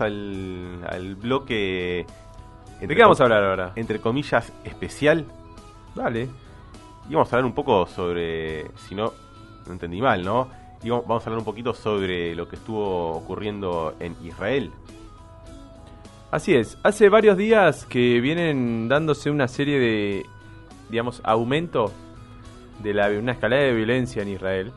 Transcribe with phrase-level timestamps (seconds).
[0.00, 2.06] Al bloque.
[2.80, 3.72] ¿De qué vamos a hablar ahora?
[3.76, 5.26] Entre comillas, especial.
[5.94, 6.28] Dale.
[7.08, 8.70] Y vamos a hablar un poco sobre.
[8.76, 9.12] Si no,
[9.66, 10.48] no entendí mal, ¿no?
[10.82, 14.70] Y vamos a hablar un poquito sobre lo que estuvo ocurriendo en Israel.
[16.30, 20.26] Así es, hace varios días que vienen dándose una serie de,
[20.88, 21.90] digamos, aumento
[22.82, 24.72] de la, una escalada de violencia en Israel.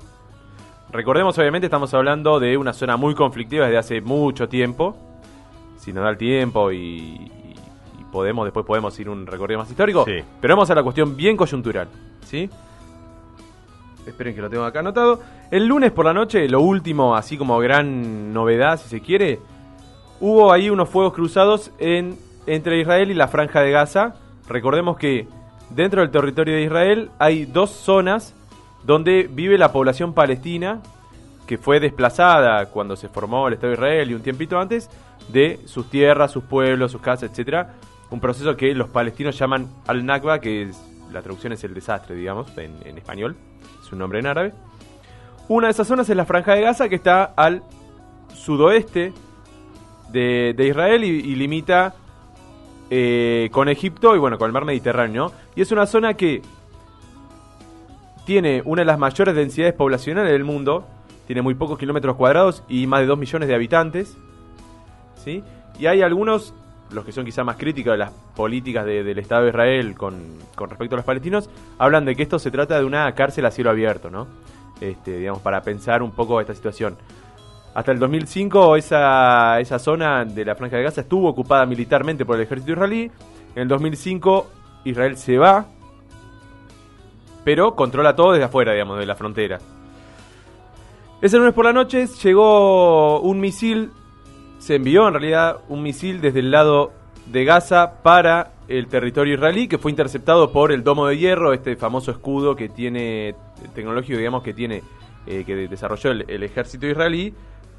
[0.92, 4.98] Recordemos, obviamente, estamos hablando de una zona muy conflictiva desde hace mucho tiempo.
[5.78, 7.30] Si nos da el tiempo y, y-
[8.12, 10.06] podemos, después podemos ir un recorrido más histórico.
[10.06, 10.18] Sí.
[10.40, 11.88] Pero vamos a la cuestión bien coyuntural,
[12.26, 12.48] ¿sí?
[14.06, 15.20] Esperen que lo tengo acá anotado.
[15.50, 19.40] El lunes por la noche, lo último, así como gran novedad, si se quiere,
[20.20, 24.16] hubo ahí unos fuegos cruzados en, entre Israel y la Franja de Gaza.
[24.48, 25.28] Recordemos que
[25.70, 28.36] dentro del territorio de Israel hay dos zonas
[28.84, 30.82] donde vive la población palestina
[31.48, 34.90] que fue desplazada cuando se formó el Estado de Israel y un tiempito antes
[35.30, 37.76] de sus tierras, sus pueblos, sus casas, etcétera.
[38.10, 42.56] Un proceso que los palestinos llaman al-Nakba, que es, la traducción es el desastre, digamos,
[42.58, 43.36] en, español,
[43.82, 44.54] es un nombre en árabe.
[45.48, 47.64] Una de esas zonas es la Franja de Gaza, que está al
[48.34, 49.14] sudoeste
[50.12, 51.96] de, de Israel y, y limita
[52.96, 55.32] eh, con Egipto y bueno, con el mar Mediterráneo.
[55.56, 56.44] Y es una zona que
[58.24, 60.86] tiene una de las mayores densidades poblacionales del mundo,
[61.26, 64.16] tiene muy pocos kilómetros cuadrados y más de 2 millones de habitantes.
[65.28, 66.54] Y hay algunos,
[66.92, 70.16] los que son quizá más críticos de las políticas de- del Estado de Israel con,
[70.56, 71.50] con respecto a los palestinos,
[71.80, 74.28] hablan de que esto se trata de una cárcel a cielo abierto, ¿no?
[74.82, 76.98] Este, digamos, para pensar un poco esta situación.
[77.74, 82.36] Hasta el 2005 esa, esa zona de la Franja de Gaza estuvo ocupada militarmente por
[82.36, 83.10] el ejército israelí.
[83.56, 84.48] En el 2005
[84.86, 85.66] Israel se va,
[87.44, 89.60] pero controla todo desde afuera, digamos, de la frontera.
[91.22, 93.92] Ese lunes por la noche llegó un misil,
[94.64, 96.94] se envió en realidad un misil desde el lado
[97.26, 101.76] de Gaza para el territorio israelí, que fue interceptado por el Domo de Hierro, este
[101.76, 103.36] famoso escudo que tiene,
[103.76, 104.82] tecnológico, digamos, que tiene,
[105.28, 107.34] eh, que desarrolló el, ejército israelí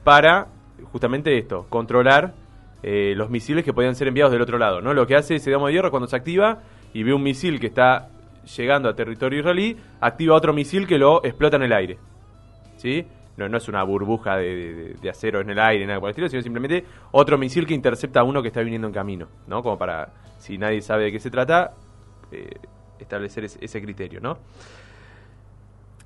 [0.04, 0.48] para
[0.92, 2.34] justamente esto, controlar
[2.82, 4.82] eh, los misiles que podían ser enviados del otro lado.
[4.82, 4.92] ¿no?
[4.92, 6.58] Lo que hace ese Domo de Hierro cuando se activa
[6.92, 8.10] y ve un misil que está
[8.58, 11.98] llegando a territorio israelí, activa otro misil que lo explota en el aire.
[12.76, 13.06] ¿Sí?
[13.36, 16.42] No, no es una burbuja de, acero en el aire, nada por el estilo, sino
[16.42, 19.62] simplemente otro misil que intercepta a uno que está viniendo en camino, ¿no?
[19.62, 21.74] Como para, si nadie sabe de qué se trata,
[22.30, 22.48] eh,
[22.98, 24.38] establecer ese, ese criterio, ¿no?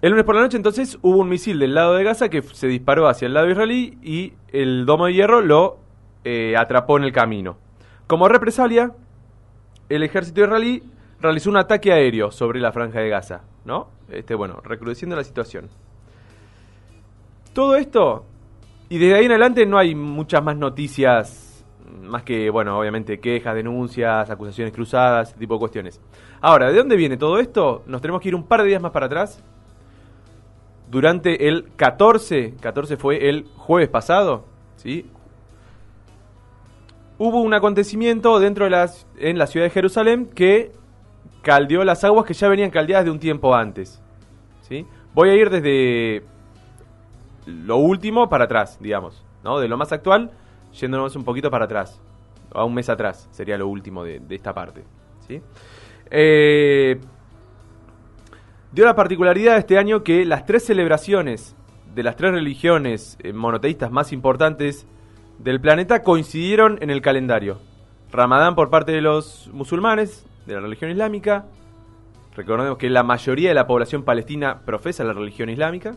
[0.00, 2.68] El lunes por la noche entonces hubo un misil del lado de Gaza que se
[2.68, 5.78] disparó hacia el lado israelí y el domo de hierro lo
[6.24, 7.58] eh, atrapó en el camino.
[8.06, 8.92] Como represalia,
[9.88, 10.84] el ejército israelí
[11.20, 13.88] realizó un ataque aéreo sobre la franja de Gaza, ¿no?
[14.08, 15.68] Este, bueno, recrudeciendo la situación.
[17.52, 18.24] Todo esto,
[18.88, 21.64] y desde ahí en adelante no hay muchas más noticias,
[22.02, 26.00] más que, bueno, obviamente quejas, denuncias, acusaciones cruzadas, ese tipo de cuestiones.
[26.40, 27.82] Ahora, ¿de dónde viene todo esto?
[27.86, 29.42] Nos tenemos que ir un par de días más para atrás.
[30.90, 35.10] Durante el 14, 14 fue el jueves pasado, ¿sí?
[37.18, 40.70] Hubo un acontecimiento dentro de las, en la ciudad de Jerusalén que
[41.42, 44.00] caldeó las aguas que ya venían caldeadas de un tiempo antes.
[44.62, 44.86] ¿sí?
[45.14, 46.24] Voy a ir desde
[47.48, 49.58] lo último para atrás, digamos, ¿no?
[49.58, 50.30] De lo más actual,
[50.72, 52.00] yéndonos un poquito para atrás.
[52.52, 54.84] A un mes atrás sería lo último de, de esta parte.
[55.26, 55.42] ¿sí?
[56.10, 56.98] Eh,
[58.72, 61.56] dio la particularidad este año que las tres celebraciones
[61.94, 64.86] de las tres religiones eh, monoteístas más importantes
[65.38, 67.58] del planeta coincidieron en el calendario.
[68.10, 71.46] Ramadán por parte de los musulmanes, de la religión islámica.
[72.34, 75.96] Recordemos que la mayoría de la población palestina profesa la religión islámica.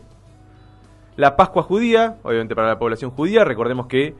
[1.16, 4.14] La Pascua judía, obviamente para la población judía, recordemos que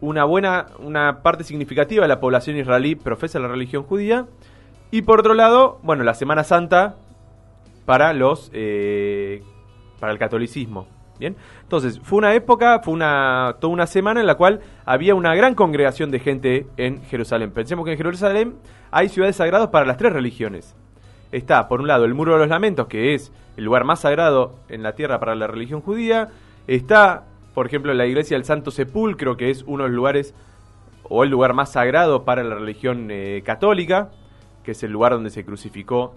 [0.00, 4.26] una buena, una parte significativa de la población israelí profesa la religión judía.
[4.90, 6.96] Y por otro lado, bueno, la Semana Santa
[7.84, 9.42] para los eh,
[9.98, 10.86] para el catolicismo.
[11.18, 15.34] Bien, entonces fue una época, fue una toda una semana en la cual había una
[15.34, 17.50] gran congregación de gente en Jerusalén.
[17.50, 18.54] Pensemos que en Jerusalén
[18.90, 20.74] hay ciudades sagradas para las tres religiones.
[21.32, 24.54] Está, por un lado, el Muro de los Lamentos, que es el lugar más sagrado
[24.68, 26.28] en la tierra para la religión judía.
[26.66, 27.24] Está,
[27.54, 30.34] por ejemplo, la iglesia del Santo Sepulcro, que es uno de los lugares,
[31.04, 34.10] o el lugar más sagrado para la religión eh, católica,
[34.64, 36.14] que es el lugar donde se crucificó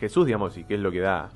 [0.00, 1.30] Jesús, digamos, y que es lo que da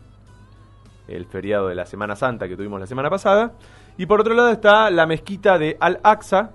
[1.06, 3.52] el feriado de la Semana Santa que tuvimos la semana pasada.
[3.96, 6.50] Y por otro lado está la mezquita de Al-Aqsa,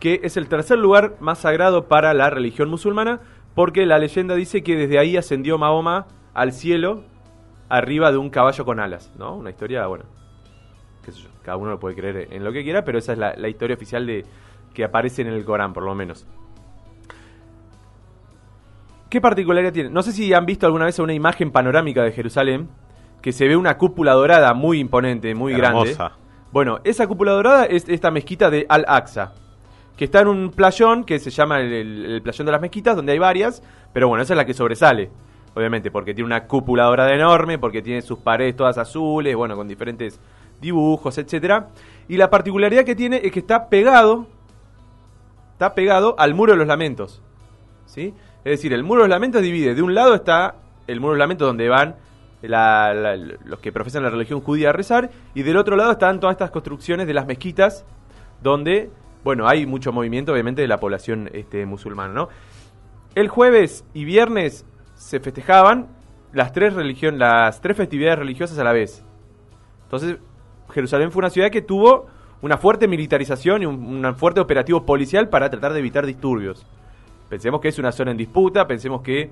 [0.00, 3.20] que es el tercer lugar más sagrado para la religión musulmana,
[3.54, 7.04] porque la leyenda dice que desde ahí ascendió Mahoma al cielo
[7.68, 9.36] arriba de un caballo con alas, ¿no?
[9.36, 10.04] Una historia, bueno,
[11.04, 13.18] qué sé yo, cada uno lo puede creer en lo que quiera, pero esa es
[13.18, 14.24] la, la historia oficial de
[14.74, 16.26] que aparece en el Corán, por lo menos.
[19.10, 19.90] ¿Qué particularidad tiene?
[19.90, 22.70] No sé si han visto alguna vez una imagen panorámica de Jerusalén,
[23.20, 25.90] que se ve una cúpula dorada muy imponente, muy grande.
[25.90, 26.12] Hermosa.
[26.50, 29.34] Bueno, esa cúpula dorada es esta mezquita de Al-Aqsa,
[30.02, 33.20] que está en un playón que se llama el, playón de las mezquitas, donde hay
[33.20, 33.62] varias,
[33.92, 35.10] pero bueno, esa es la que sobresale,
[35.54, 39.68] obviamente, porque tiene una cúpula dorada enorme, porque tiene sus paredes todas azules, bueno, con
[39.68, 40.18] diferentes
[40.60, 41.68] dibujos, etcétera.
[42.08, 44.26] Y la particularidad que tiene es que está pegado,
[45.52, 47.22] está pegado al muro de los lamentos,
[47.86, 48.12] ¿sí?
[48.38, 50.56] Es decir, el muro de los lamentos divide, de un lado está
[50.88, 51.94] el muro de los lamentos donde van
[52.42, 56.50] los que profesan la religión judía a rezar, y del otro lado están todas estas
[56.50, 57.84] construcciones de las mezquitas,
[58.42, 58.90] donde,
[59.24, 62.28] bueno, hay mucho movimiento, obviamente, de la población este, musulmana, ¿no?
[63.14, 64.64] El jueves y viernes
[64.94, 65.88] se festejaban
[66.32, 69.04] las tres, religión, las tres festividades religiosas a la vez.
[69.84, 70.16] Entonces,
[70.70, 72.06] Jerusalén fue una ciudad que tuvo
[72.40, 76.66] una fuerte militarización y un, fuerte operativo policial para tratar de evitar disturbios.
[77.28, 79.30] Pensemos que es una zona en disputa, pensemos que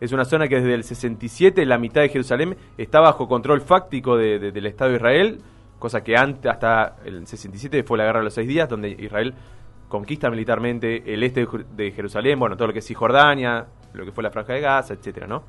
[0.00, 4.16] es una zona que desde el 67 la mitad de Jerusalén está bajo control fáctico
[4.16, 5.38] de- del Estado de Israel,
[5.80, 9.34] cosa que antes, hasta el 67 fue la guerra de los seis días, donde Israel
[9.88, 14.04] conquista militarmente el este de Jer- de Jerusalén, bueno, todo lo que es Cisjordania, lo
[14.04, 15.42] que fue la Franja de Gaza, etcétera, ¿no?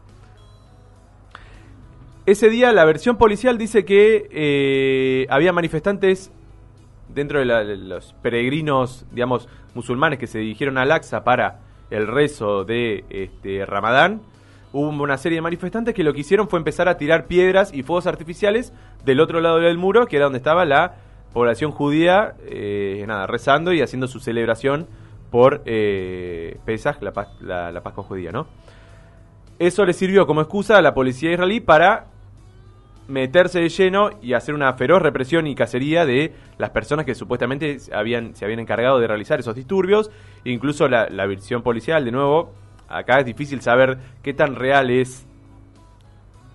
[2.26, 6.32] Ese día la versión policial dice que eh, había manifestantes
[7.10, 7.46] dentro de,
[7.78, 14.22] los peregrinos, digamos, musulmanes que se dirigieron al Aqsa para el rezo de este, Ramadán,
[14.74, 17.84] hubo una serie de manifestantes que lo que hicieron fue empezar a tirar piedras y
[17.84, 18.74] fuegos artificiales
[19.06, 20.96] del otro lado del muro, que era donde estaba la
[21.34, 24.88] población judía, eh, nada, rezando y haciendo su celebración
[25.30, 28.48] por eh, Pesaj, la, la, la Pascua judía, ¿no?
[29.60, 32.08] Eso le sirvió como excusa a la policía israelí para
[33.08, 37.78] meterse de lleno y hacer una feroz represión y cacería de las personas que supuestamente
[37.94, 40.10] habían, se habían encargado de realizar esos disturbios.
[40.46, 42.54] Incluso la, la versión policial, de nuevo,
[42.92, 45.26] acá es difícil saber qué tan real es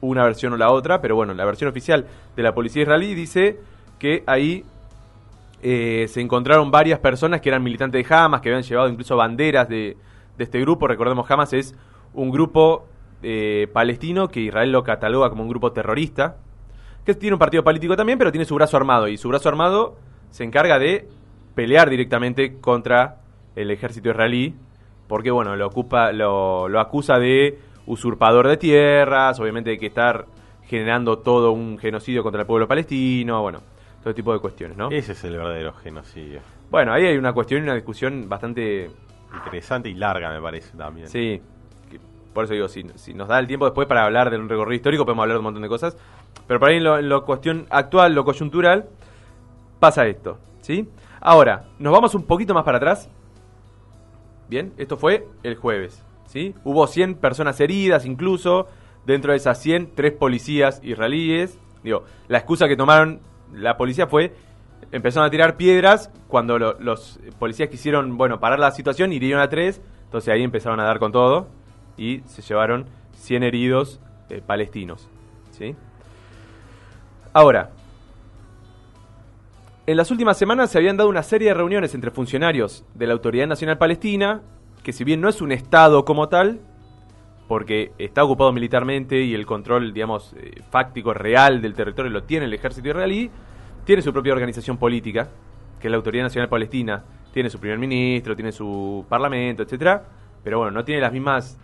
[0.00, 2.06] una versión o la otra, pero bueno, la versión oficial
[2.36, 3.58] de la policía israelí dice
[3.98, 4.64] que ahí
[5.62, 9.68] eh, se encontraron varias personas que eran militantes de Hamas, que habían llevado incluso banderas
[9.68, 9.96] de,
[10.38, 10.86] este grupo.
[10.86, 11.74] Recordemos, Hamas es
[12.12, 12.86] un grupo
[13.22, 16.36] eh, palestino que Israel lo cataloga como un grupo terrorista,
[17.04, 19.96] que tiene un partido político también, pero tiene su brazo armado, y su brazo armado
[20.30, 21.08] se encarga de
[21.54, 23.20] pelear directamente contra
[23.54, 24.54] el ejército israelí,
[25.08, 30.26] porque bueno, lo ocupa, lo, lo acusa de usurpador de tierras, obviamente de que estar
[30.64, 33.60] generando todo un genocidio contra el pueblo palestino, bueno,
[34.02, 34.90] todo tipo de cuestiones, ¿no?
[34.90, 36.40] Ese es el verdadero genocidio.
[36.70, 38.90] Bueno, ahí hay una cuestión y una discusión bastante
[39.36, 41.08] Interesante y larga, me parece también.
[41.08, 41.40] Sí,
[42.32, 44.76] por eso digo, si, si nos da el tiempo después para hablar de un recorrido
[44.76, 45.96] histórico, podemos hablar de un montón de cosas.
[46.46, 48.86] Pero por ahí en lo, en lo cuestión actual, lo coyuntural,
[49.80, 50.88] pasa esto, ¿sí?
[51.20, 53.10] Ahora, nos vamos un poquito más para atrás.
[54.48, 56.54] Bien, esto fue el jueves, ¿sí?
[56.64, 58.68] Hubo 100 personas heridas incluso,
[59.04, 61.58] dentro de esas 100, tres policías israelíes.
[61.82, 63.20] Digo, la excusa que tomaron
[63.52, 64.34] la policía fue,
[64.92, 69.48] empezaron a tirar piedras cuando lo- los policías quisieron, bueno, parar la situación, hirieron a
[69.48, 71.48] tres, entonces ahí empezaron a dar con todo
[71.96, 75.08] y se llevaron 100 heridos eh, palestinos,
[75.52, 75.74] ¿sí?
[77.32, 77.70] Ahora,
[79.86, 83.12] en las últimas semanas se habían dado una serie de reuniones entre funcionarios de la
[83.12, 84.42] Autoridad Nacional Palestina,
[84.82, 86.60] que si bien no es un Estado como tal,
[87.46, 92.46] porque está ocupado militarmente y el control, digamos, eh, fáctico, real del territorio lo tiene
[92.46, 93.30] el ejército israelí,
[93.84, 95.28] tiene su propia organización política,
[95.80, 100.02] que es la Autoridad Nacional Palestina, tiene su primer ministro, tiene su parlamento, etcétera,
[100.42, 101.60] pero bueno, no tiene las mismas,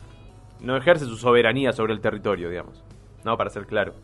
[0.60, 2.84] no ejerce su soberanía sobre el territorio, digamos,
[3.24, 3.94] no, para ser claro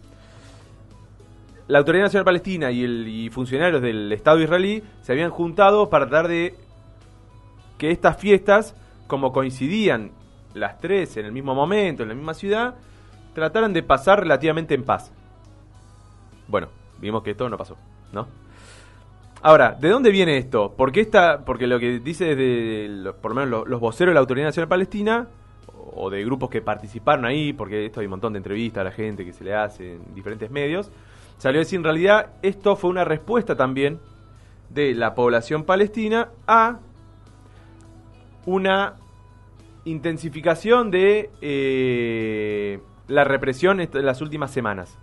[1.68, 6.08] la Autoridad Nacional Palestina y, el, y funcionarios del Estado israelí se habían juntado para
[6.08, 6.54] tratar de
[7.76, 8.74] que estas fiestas,
[9.06, 10.10] como coincidían
[10.54, 12.74] las tres en el mismo momento, en la misma ciudad,
[13.34, 15.12] trataran de pasar relativamente en paz.
[16.48, 16.68] Bueno,
[17.00, 17.76] vimos que esto no pasó,
[18.12, 18.26] ¿no?
[19.42, 20.74] Ahora, ¿de dónde viene esto?
[20.76, 24.20] Porque esta, porque lo que dice desde por lo menos los, los voceros de la
[24.20, 25.28] Autoridad Nacional Palestina
[25.94, 28.90] o de grupos que participaron ahí, porque esto hay un montón de entrevistas a la
[28.90, 30.90] gente que se le hace en diferentes medios,
[31.38, 33.98] salió a decir en realidad esto fue una respuesta también
[34.70, 36.78] de la población palestina a
[38.46, 38.94] una
[39.84, 44.98] intensificación de eh, la represión en las últimas semanas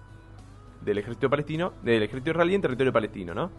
[0.82, 3.50] del ejército palestino, del ejército israelí en territorio palestino, ¿no?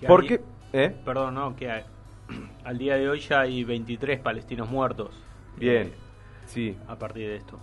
[0.00, 0.38] Que ¿Por al qué?
[0.38, 0.96] di- ¿Eh?
[1.04, 1.86] Perdón, no, que a-
[2.64, 5.10] al día de hoy ya hay 23 palestinos muertos.
[5.58, 5.92] Bien, eh,
[6.46, 6.76] sí.
[6.88, 7.58] a partir de esto.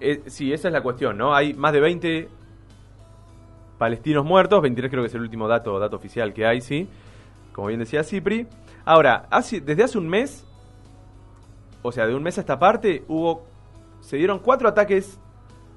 [0.00, 1.34] Eh, sí, esa es la cuestión, ¿no?
[1.34, 2.28] Hay más de 20
[3.78, 6.88] palestinos muertos, 23 creo que es el último dato, dato oficial que hay, sí,
[7.52, 8.46] como bien decía Cipri.
[8.84, 10.46] Ahora, desde hace un mes,
[11.82, 13.44] o sea, de un mes a esta parte, hubo,
[14.00, 15.18] se dieron cuatro ataques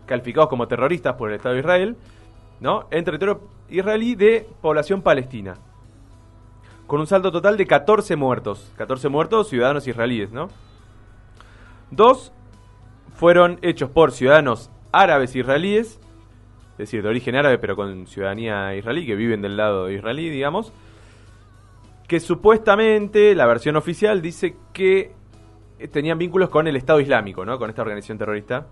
[0.06, 1.98] calificados como terroristas por el Estado de Israel,
[2.60, 2.88] ¿no?
[2.92, 5.56] En territorio israelí de población palestina.
[6.88, 8.72] Con un saldo total de 14 muertos.
[8.78, 10.50] 14 muertos ciudadanos israelíes, ¿no?
[11.90, 12.34] Dos
[13.22, 16.00] fueron hechos por ciudadanos árabes israelíes,
[16.72, 20.74] es decir, de origen árabe pero con ciudadanía israelí, que viven del lado israelí, digamos,
[22.08, 25.14] que supuestamente la versión oficial dice que
[25.92, 27.60] tenían vínculos con el Estado Islámico, ¿no?
[27.60, 28.66] Con esta organización terrorista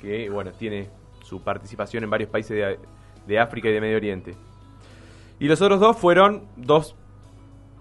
[0.00, 0.88] que, bueno, tiene
[1.24, 2.78] su participación en varios países de,
[3.26, 4.36] de África y de Medio Oriente.
[5.40, 6.94] Y los otros dos fueron dos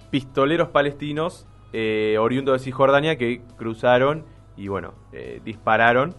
[0.09, 4.25] pistoleros palestinos eh, oriundos de Cisjordania que cruzaron
[4.57, 6.13] y, bueno, eh, dispararon.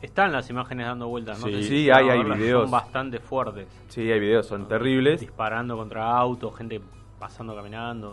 [0.00, 1.46] Están las imágenes dando vueltas, ¿no?
[1.46, 2.62] Sí, sé si sí, hay- hay videos.
[2.62, 3.68] Son bastante fuertes.
[3.88, 5.20] Sí, hay videos, son terribles.
[5.20, 6.80] Disparando contra autos, gente
[7.20, 8.10] pasando caminando.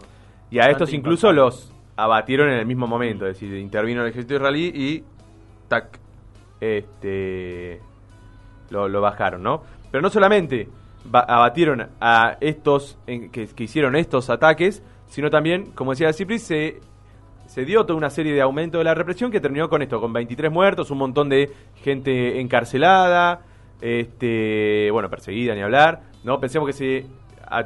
[0.52, 1.36] Y a estos incluso impactante.
[1.58, 5.04] los abatieron en el mismo momento, es decir, intervino el ejército israelí y
[5.68, 6.00] tac,
[6.62, 7.82] este
[8.70, 9.64] lo, lo bajaron, ¿no?
[9.92, 10.70] Pero no solamente
[11.06, 16.38] ba- abatieron a estos en- que, que hicieron estos ataques, sino también, como decía Cipri,
[16.38, 16.80] se,
[17.50, 20.14] se dio toda una serie de aumento de la represión que terminó con esto, con
[20.14, 21.52] 23 muertos, un montón de
[21.84, 23.42] gente encarcelada,
[23.82, 26.40] este, bueno, perseguida ni hablar, ¿no?
[26.40, 27.08] Pensemos que se,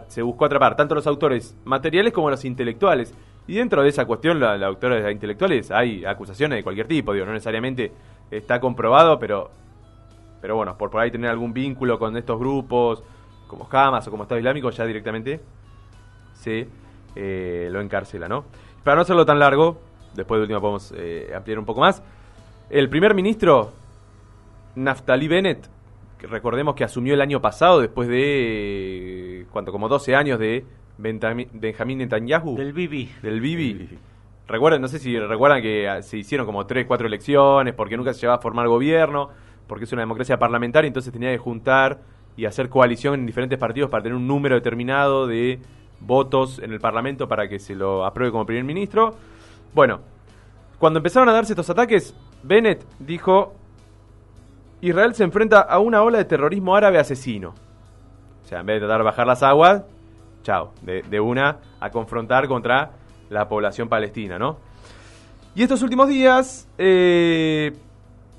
[0.08, 3.14] se buscó atrapar tanto los autores materiales como los intelectuales.
[3.46, 7.26] Y dentro de esa cuestión, la, la autores intelectuales, hay acusaciones de cualquier tipo, digo,
[7.26, 7.92] no necesariamente
[8.32, 9.52] está comprobado, pero,
[10.40, 13.04] pero bueno, por por ahí tener algún vínculo con estos grupos,
[13.48, 15.42] como Hamas o como Estado Islámico, ya directamente
[16.36, 16.70] se
[17.18, 18.46] eh, lo encarcela, ¿no?
[18.84, 19.80] Para no hacerlo tan largo,
[20.14, 22.04] después de última podemos eh, ampliar un poco más.
[22.70, 23.72] El primer ministro,
[24.76, 25.70] Naftali Bennett,
[26.18, 29.72] que recordemos que asumió el año pasado, después de, ¿cuánto?
[29.72, 30.66] Como 12 años de
[30.98, 33.10] Benjamín Netanyahu, Del Bibi.
[33.22, 33.90] del Bibi.
[34.48, 38.14] Recuerden, no sé si recuerdan que ah, se hicieron como 3, 4 elecciones, porque nunca
[38.14, 39.30] se llegaba a formar gobierno,
[39.68, 42.02] porque es una democracia parlamentaria, entonces tenía que juntar
[42.36, 45.60] y hacer coalición en diferentes partidos para tener un número determinado de
[46.06, 49.16] votos en el Parlamento para que se lo apruebe como primer ministro.
[49.74, 50.02] Bueno,
[50.80, 53.54] cuando empezaron a darse estos ataques, Bennett dijo,
[54.82, 57.54] Israel se enfrenta a una ola de terrorismo árabe asesino.
[58.44, 59.84] O sea, en vez de tratar de bajar las aguas,
[60.44, 62.92] chao, de, de una a confrontar contra
[63.30, 64.58] la población palestina, ¿no?
[65.56, 67.74] Y estos últimos días eh,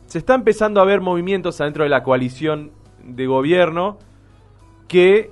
[0.06, 2.72] se está empezando a ver movimientos adentro de la coalición
[3.04, 3.98] de gobierno
[4.88, 5.30] que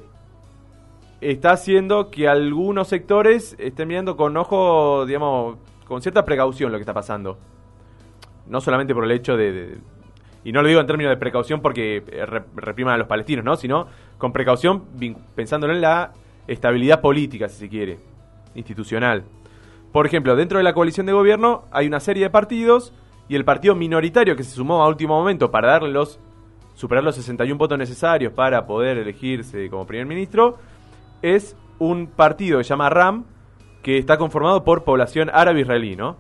[1.31, 6.83] está haciendo que algunos sectores estén mirando con ojo, digamos, con cierta precaución lo que
[6.83, 7.39] está pasando.
[8.49, 9.79] No solamente por el hecho de...
[10.45, 13.45] y no lo digo en términos de precaución porque eh, re- repriman a los palestinos,
[13.45, 13.57] ¿no?
[13.57, 13.87] Sino
[14.19, 14.83] con precaución
[15.35, 16.13] pensándolo en la
[16.49, 17.99] estabilidad política, si se quiere,
[18.55, 19.25] institucional.
[19.93, 22.93] Por ejemplo, dentro de la coalición de gobierno hay una serie de partidos
[23.29, 26.19] y el partido minoritario que se sumó a último momento para darle los
[26.75, 30.57] superar los 61 votos necesarios para poder elegirse como primer ministro
[31.23, 33.25] es un partido que se llama RAM
[33.83, 36.17] que está conformado por población árabe israelí, ¿no?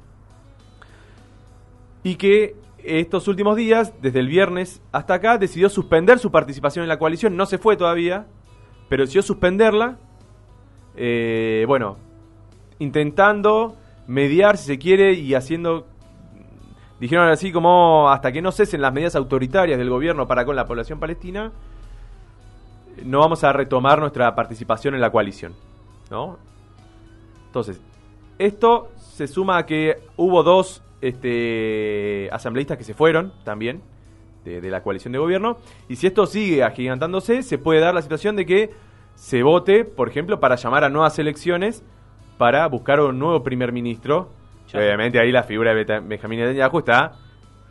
[2.02, 6.88] Y que estos últimos días, desde el viernes hasta acá, decidió suspender su participación en
[6.88, 7.36] la coalición.
[7.36, 8.26] No se fue todavía,
[8.88, 9.98] pero decidió suspenderla.
[10.96, 11.96] Eh, bueno,
[12.80, 13.76] intentando
[14.08, 15.86] mediar, si se quiere, y haciendo,
[16.98, 20.66] dijeron así como, hasta que no cesen las medidas autoritarias del gobierno para con la
[20.66, 21.52] población palestina,
[23.04, 25.54] no vamos a retomar nuestra participación en la coalición.
[26.10, 26.38] ¿No?
[27.46, 27.80] Entonces,
[28.38, 33.82] esto se suma a que hubo dos este, asambleístas que se fueron también
[34.44, 35.58] de, de la coalición de gobierno.
[35.88, 38.70] Y si esto sigue agigantándose, se puede dar la situación de que
[39.14, 41.84] se vote, por ejemplo, para llamar a nuevas elecciones
[42.38, 44.30] para buscar un nuevo primer ministro.
[44.68, 44.80] Ya.
[44.80, 47.12] Obviamente ahí la figura de Benjamín Netanyahu está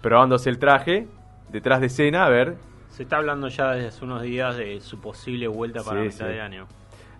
[0.01, 1.07] probándose el traje
[1.49, 2.55] detrás de escena, a ver.
[2.91, 6.27] Se está hablando ya desde hace unos días de su posible vuelta para Sí, mitad
[6.27, 6.33] sí.
[6.33, 6.67] de año.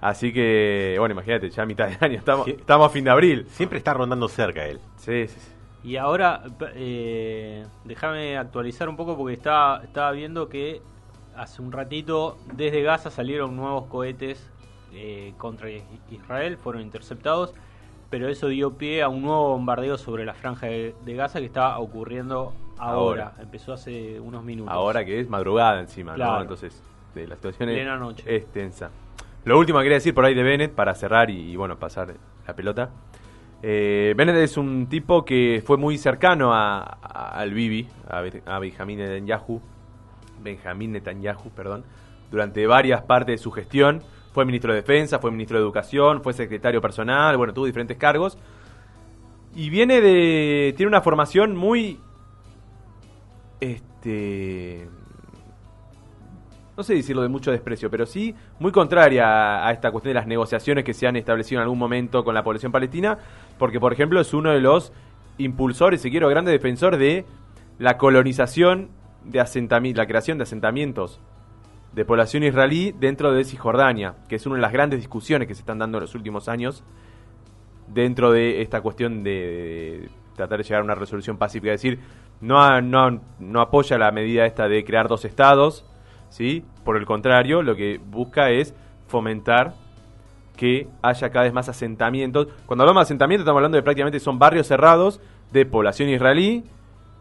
[0.02, 2.56] Así que, bueno, imagínate, ya a mitad de año, estamos, Sí.
[2.60, 3.46] estamos a fin de abril.
[3.50, 4.80] Siempre está rondando cerca él.
[4.98, 5.52] Sí, sí, sí.
[5.84, 6.44] Y ahora,
[6.76, 10.82] eh, déjame actualizar un poco porque estaba, estaba viendo que
[11.36, 14.48] hace un ratito desde Gaza salieron nuevos cohetes
[14.94, 15.70] eh, contra
[16.12, 17.54] Israel, fueron interceptados,
[18.12, 21.46] pero eso dio pie a un nuevo bombardeo sobre la franja de, de Gaza que
[21.46, 23.24] está ocurriendo ahora.
[23.28, 23.34] Ahora.
[23.42, 24.72] Empezó hace unos minutos.
[24.72, 26.42] Ahora que es madrugada encima, ¿no?
[26.42, 26.84] Entonces,
[27.16, 28.24] de la situación es, noche.
[28.36, 28.92] es tensa.
[29.46, 32.14] Lo último que quería decir por ahí de Bennett, para cerrar y, y, bueno, pasar
[32.46, 32.92] la pelota.
[33.64, 38.24] Eh, Bennett es un tipo que fue muy cercano a, a- al Bibi, a,
[38.56, 39.62] a Benjamín Netanyahu,
[40.44, 41.84] Benjamín Netanyahu, perdón,
[42.30, 44.02] durante varias partes de su gestión.
[44.32, 48.38] Fue ministro de Defensa, fue ministro de Educación, fue secretario personal, bueno, tuvo diferentes cargos.
[49.56, 50.74] Y viene de.
[50.78, 52.00] Tiene una formación muy.
[53.60, 54.88] Este.
[56.78, 60.28] No sé decirlo de mucho desprecio, pero sí muy contraria a, esta cuestión de las
[60.28, 63.20] negociaciones que se han establecido en algún momento con la población palestina,
[63.60, 64.94] porque, por ejemplo, es uno de los
[65.38, 67.26] impulsores, si quiero, grandes defensores de
[67.78, 68.90] la colonización
[69.26, 71.20] de asentamientos, la creación de asentamientos
[71.94, 75.62] de población israelí dentro de Cisjordania, que es una de las grandes discusiones que se
[75.62, 76.84] están dando en los últimos años
[77.88, 81.74] dentro de esta cuestión de, tratar de llegar a una resolución pacífica.
[81.74, 82.00] Es decir,
[82.40, 85.86] no, no, no apoya la medida esta de crear dos estados,
[86.30, 86.64] ¿sí?
[86.86, 88.74] Por el contrario, lo que busca es
[89.08, 89.74] fomentar
[90.56, 92.48] que haya cada vez más asentamientos.
[92.66, 95.20] Cuando hablamos de asentamientos, estamos hablando de prácticamente son barrios cerrados
[95.52, 96.64] de población israelí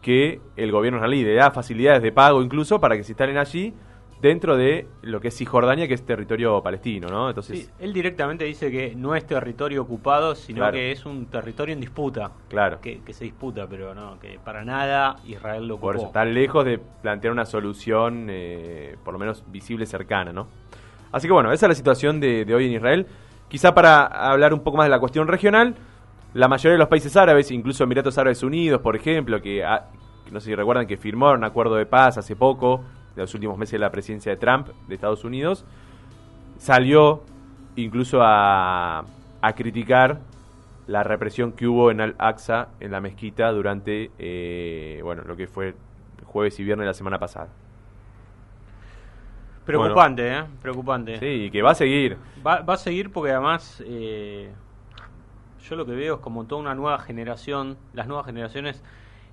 [0.01, 3.73] que el gobierno israelí le da facilidades de pago incluso para que se instalen allí
[4.21, 7.29] dentro de lo que es Cisjordania, que es territorio palestino, ¿no?
[7.29, 10.73] Entonces, Sí, él directamente dice que no es territorio ocupado, sino Claro.
[10.73, 12.31] que es un territorio en disputa.
[12.47, 12.79] claro.
[12.79, 15.87] Que, que se disputa, pero no, que para nada Israel lo ocupó.
[15.87, 20.47] Por eso está lejos de plantear una solución, eh, por lo menos visible, cercana, ¿no?
[21.11, 23.07] Así que bueno, esa es la situación de, de hoy en Israel.
[23.49, 25.75] Quizá para hablar un poco más de la cuestión regional,
[26.33, 29.87] la mayoría de los países árabes, incluso Emiratos Árabes Unidos, por ejemplo, que ah,
[30.31, 32.81] no sé si recuerdan que firmaron un acuerdo de paz hace poco,
[33.15, 35.65] de los últimos meses de la presidencia de Trump de Estados Unidos,
[36.57, 37.23] salió
[37.75, 39.05] incluso a,
[39.41, 40.19] a criticar
[40.87, 45.75] la represión que hubo en Al-Aqsa, en la mezquita, durante eh, bueno lo que fue
[46.25, 47.49] jueves y viernes de la semana pasada.
[49.65, 50.43] Preocupante, ¿eh?
[50.61, 51.19] Preocupante.
[51.19, 52.17] Sí, que va a seguir.
[52.45, 54.51] Va, va a seguir porque además eh,
[55.61, 58.83] yo lo que veo es como toda una nueva generación, las nuevas generaciones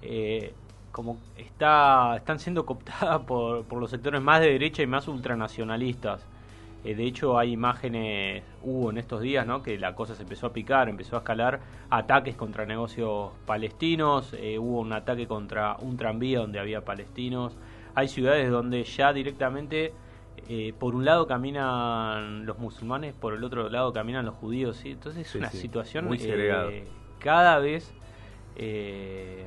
[0.03, 0.55] eh,
[0.99, 6.27] como está están siendo cooptadas por, por los sectores más de derecha y más ultranacionalistas.
[6.83, 9.63] Eh, de hecho hay imágenes, hubo en estos días, ¿no?
[9.63, 14.59] Que la cosa se empezó a picar, empezó a escalar, ataques contra negocios palestinos, eh,
[14.59, 17.57] hubo un ataque contra un tranvía donde había palestinos.
[17.95, 19.93] Hay ciudades donde ya directamente
[20.49, 24.91] eh, por un lado caminan los musulmanes, por el otro lado caminan los judíos, ¿sí?
[24.91, 26.19] Entonces es Sí, una sí, situación muy
[27.21, 27.95] cada vez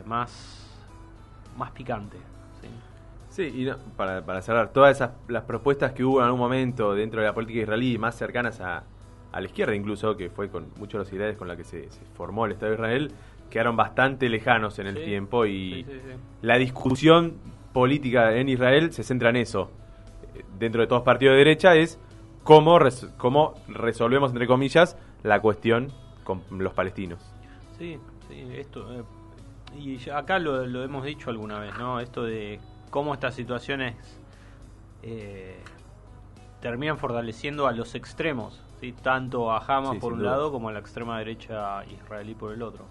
[0.06, 0.61] más,
[1.58, 2.18] más picante.
[3.30, 3.44] ¿sí?
[3.44, 7.22] Y no- para, para cerrar, todas esas las propuestas que hubo en algún momento dentro
[7.22, 8.84] de la política israelí, más cercanas a,
[9.32, 11.90] a la izquierda incluso, que fue con muchos de los ideales con la que se,
[11.92, 13.12] se formó el Estado de Israel,
[13.50, 16.16] quedaron bastante lejanos en el Sí, tiempo y sí, sí, sí.
[16.42, 17.36] la discusión
[17.74, 19.72] política en Israel se centra en eso.
[20.60, 22.00] Dentro de todos los partidos de derecha es
[22.44, 25.88] cómo, res- cómo resolvemos, entre comillas, la cuestión
[26.24, 27.20] con los palestinos.
[27.78, 28.94] Sí, sí, esto.
[28.94, 29.04] eh,
[29.76, 32.00] y ya acá lo, lo hemos dicho alguna vez, ¿no?
[32.00, 33.96] Esto de cómo estas situaciones
[35.04, 35.60] eh,
[36.60, 38.94] terminan fortaleciendo a los extremos, ¿sí?
[38.94, 40.32] Tanto a Hamas Sí, por un duda.
[40.32, 42.86] lado como a la extrema derecha israelí por el otro.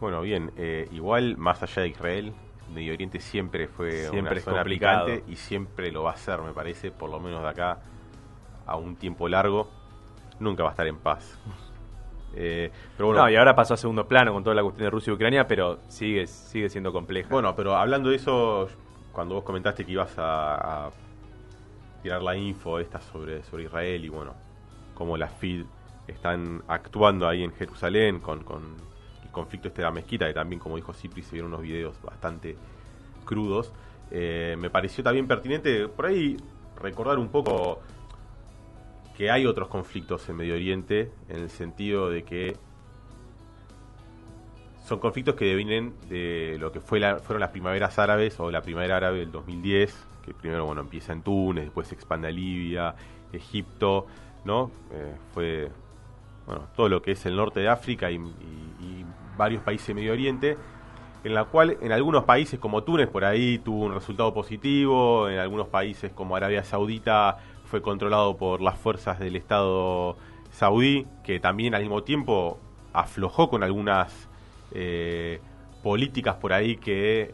[0.00, 2.32] Bueno, bien, eh, igual más allá de Israel,
[2.74, 5.08] Medio Oriente siempre fue Siempre una zona complicado.
[5.28, 7.80] y siempre lo va a ser, me parece, por lo menos de acá
[8.66, 9.68] a un tiempo largo,
[10.38, 11.38] nunca va a estar en paz.
[12.34, 14.90] Eh, pero bueno, No, y ahora pasó a segundo plano con toda la cuestión de
[14.90, 17.28] Rusia y Ucrania, pero sigue, sigue siendo compleja.
[17.30, 18.68] Bueno, pero hablando de eso,
[19.12, 20.90] cuando vos comentaste que ibas a, a
[22.02, 24.34] tirar la info esta sobre, sobre Israel y bueno,
[24.94, 25.64] cómo las FID
[26.06, 28.76] están actuando ahí en Jerusalén con, con
[29.24, 32.00] el conflicto este de la mezquita, que también, como dijo Cipri, se vieron unos videos
[32.02, 32.56] bastante
[33.24, 33.72] crudos,
[34.10, 36.36] eh, me pareció también pertinente por ahí
[36.80, 37.80] recordar un poco
[39.20, 42.56] que hay otros conflictos en Medio Oriente, en el sentido de que
[44.86, 48.62] son conflictos que vienen de lo que fue la- fueron las primaveras árabes o la
[48.62, 52.94] primavera árabe del 2010, que primero bueno empieza en Túnez, después se expande a Libia,
[53.30, 54.06] Egipto,
[54.46, 54.70] ¿no?
[54.90, 55.70] Eh, fue
[56.46, 58.18] bueno, todo lo que es el norte de África y,
[59.36, 60.56] varios países de Medio Oriente,
[61.24, 65.38] en la cual en algunos países como Túnez por ahí tuvo un resultado positivo, en
[65.38, 67.36] algunos países como Arabia Saudita
[67.70, 70.16] fue controlado por las fuerzas del Estado
[70.50, 72.58] saudí, que también al mismo tiempo
[72.92, 74.28] aflojó con algunas
[74.72, 75.40] eh,
[75.80, 77.32] políticas por ahí que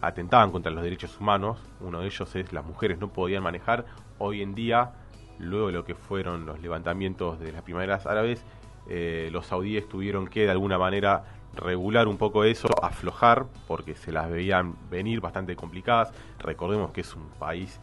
[0.00, 1.58] atentaban contra los derechos humanos.
[1.80, 3.84] Uno de ellos es las mujeres no podían manejar.
[4.18, 4.92] Hoy en día,
[5.40, 8.44] luego de lo que fueron los levantamientos de las primaveras árabes,
[8.88, 14.12] eh, los saudíes tuvieron que de alguna manera regular un poco eso, aflojar, porque se
[14.12, 16.12] las veían venir bastante complicadas.
[16.38, 17.80] Recordemos que es un país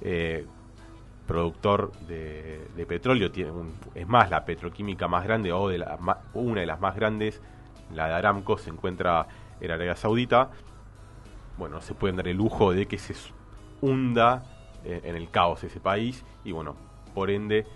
[0.00, 0.46] eh,
[1.28, 5.96] productor de, de petróleo, tiene un- es más, la petroquímica más grande o de la,
[6.34, 7.40] una de las más grandes,
[7.94, 9.28] la de Aramco, se encuentra
[9.60, 10.50] en Arabia Saudita.
[11.56, 13.14] Bueno, no se pueden dar el lujo de que se
[13.80, 14.42] hunda
[14.84, 16.74] eh, en el caos ese país y bueno,
[17.14, 17.66] por ende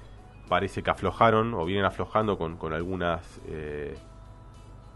[0.48, 3.96] parece que aflojaron o vienen aflojando con, con algunas eh,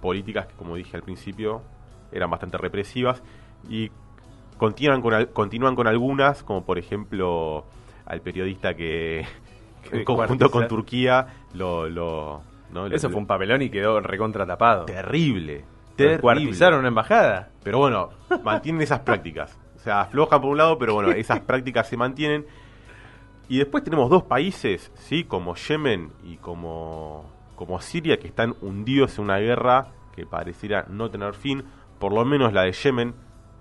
[0.01, 1.63] políticas que como dije al principio
[2.13, 3.23] eran bastante represivas
[3.69, 3.91] y
[4.57, 7.65] continúan con, continúan con algunas como por ejemplo
[8.07, 9.27] al periodista que,
[9.93, 11.89] en conjunto con Turquía lo...
[11.89, 12.87] lo ¿no?
[12.87, 14.87] Eso fue un papelón y quedó recontratapado.
[14.87, 15.65] Terrible.
[15.97, 16.21] Terrible.
[16.21, 17.51] Cuartizaron una embajada.
[17.63, 18.11] Pero bueno,
[18.43, 19.59] mantienen esas prácticas.
[19.77, 22.47] O sea, aflojan por un lado, pero bueno, esas prácticas se mantienen.
[23.49, 25.25] Y después tenemos dos países, ¿sí?
[25.25, 31.11] Como Yemen y como, como Siria, que están hundidos en una guerra que pareciera no
[31.11, 31.65] tener fin.
[31.99, 33.15] Por lo menos la de Yemen.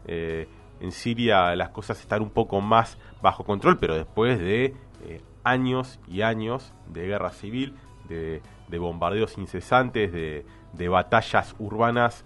[0.07, 0.47] Eh,
[0.79, 5.99] en Siria las cosas están un poco más bajo control, pero después de eh, años
[6.07, 7.75] y años de guerra civil,
[8.07, 8.41] de,
[8.77, 12.25] bombardeos incesantes, de, de, batallas urbanas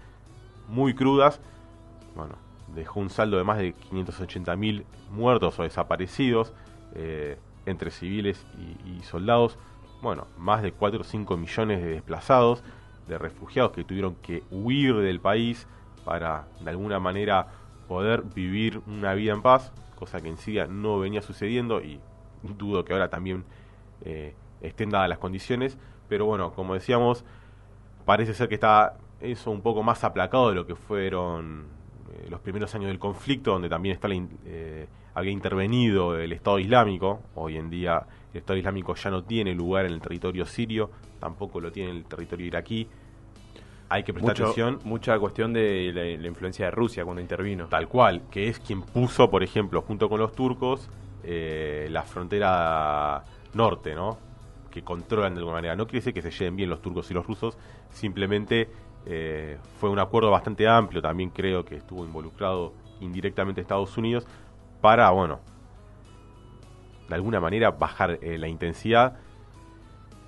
[0.68, 1.40] muy crudas,
[2.14, 2.36] bueno,
[2.74, 6.52] dejó un saldo de más de 580.000 muertos o desaparecidos
[6.94, 8.44] eh, entre civiles
[8.86, 9.58] y, soldados,
[10.02, 12.64] bueno, más de 4 o 5 millones de desplazados,
[13.06, 15.66] de refugiados que tuvieron que huir del país
[16.04, 17.48] para de alguna manera
[17.90, 21.98] poder vivir una vida en paz, cosa que en Siria no venía sucediendo y
[22.56, 23.42] dudo que ahora también
[24.04, 25.76] eh, estén dadas las condiciones,
[26.08, 27.24] pero bueno, como decíamos,
[28.04, 31.66] parece ser que está eso un poco más aplacado de lo que fueron
[32.12, 34.06] eh, los primeros años del conflicto, donde también está
[34.44, 37.22] eh, había intervenido el Estado Islámico.
[37.34, 41.60] Hoy en día el Estado Islámico ya no tiene lugar en el territorio sirio, tampoco
[41.60, 42.86] lo tiene en el territorio iraquí
[43.90, 44.78] hay que prestar atención.
[44.84, 47.66] Mucha cuestión de la, influencia de Rusia cuando intervino.
[47.66, 50.88] Tal cual, que es quien puso, por ejemplo, junto con los turcos,
[51.24, 54.16] eh, la frontera norte, ¿no?
[54.70, 55.74] Que controlan de alguna manera.
[55.74, 57.58] No quiere decir que se lleven bien los turcos y los rusos,
[57.90, 58.68] simplemente
[59.06, 64.24] eh, fue un acuerdo bastante amplio, también creo que estuvo involucrado indirectamente Estados Unidos,
[64.80, 65.40] para, bueno,
[67.08, 69.18] de alguna manera bajar eh, la intensidad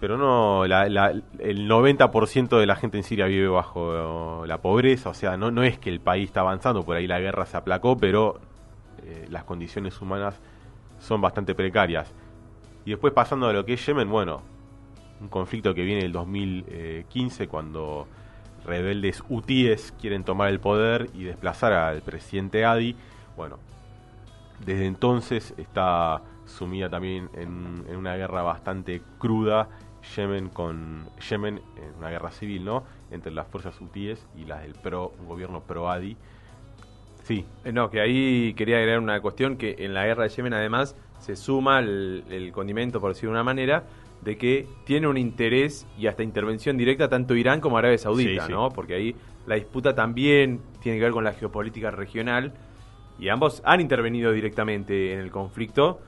[0.02, 0.72] pero no, el
[1.70, 5.78] 90% de la gente en Siria vive bajo la pobreza, o sea, no, no es
[5.78, 8.40] que el país está avanzando, por ahí la guerra se aplacó, pero
[9.04, 10.40] eh, las condiciones humanas
[10.98, 12.12] son bastante precarias.
[12.84, 14.42] Y después pasando a lo que es Yemen, bueno,
[15.20, 18.08] un conflicto que viene del 2015 cuando
[18.66, 22.96] rebeldes hutíes quieren tomar el poder y desplazar al presidente Adi.
[23.36, 23.60] Bueno,
[24.66, 29.68] desde entonces está sumida también en una guerra bastante cruda
[30.16, 32.84] Yemen con Yemen en una guerra civil, ¿no?
[33.10, 36.16] Entre las fuerzas hutíes y las del pro un gobierno pro Adi.
[37.24, 37.44] Sí.
[37.64, 40.96] Eh, no, que ahí quería agregar una cuestión que en la guerra de Yemen además
[41.18, 43.84] se suma el, condimento, por decirlo de una manera,
[44.22, 48.70] de que tiene un interés y hasta intervención directa tanto Irán como Arabia Saudita, ¿no?
[48.70, 52.52] Porque ahí la disputa también tiene que ver con la geopolítica regional
[53.18, 56.00] y ambos han intervenido directamente en el conflicto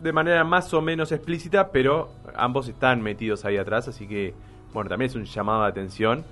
[0.00, 4.34] de manera más o menos explícita, pero ambos están metidos ahí atrás, así que,
[4.72, 6.24] bueno, también es un llamado de atención.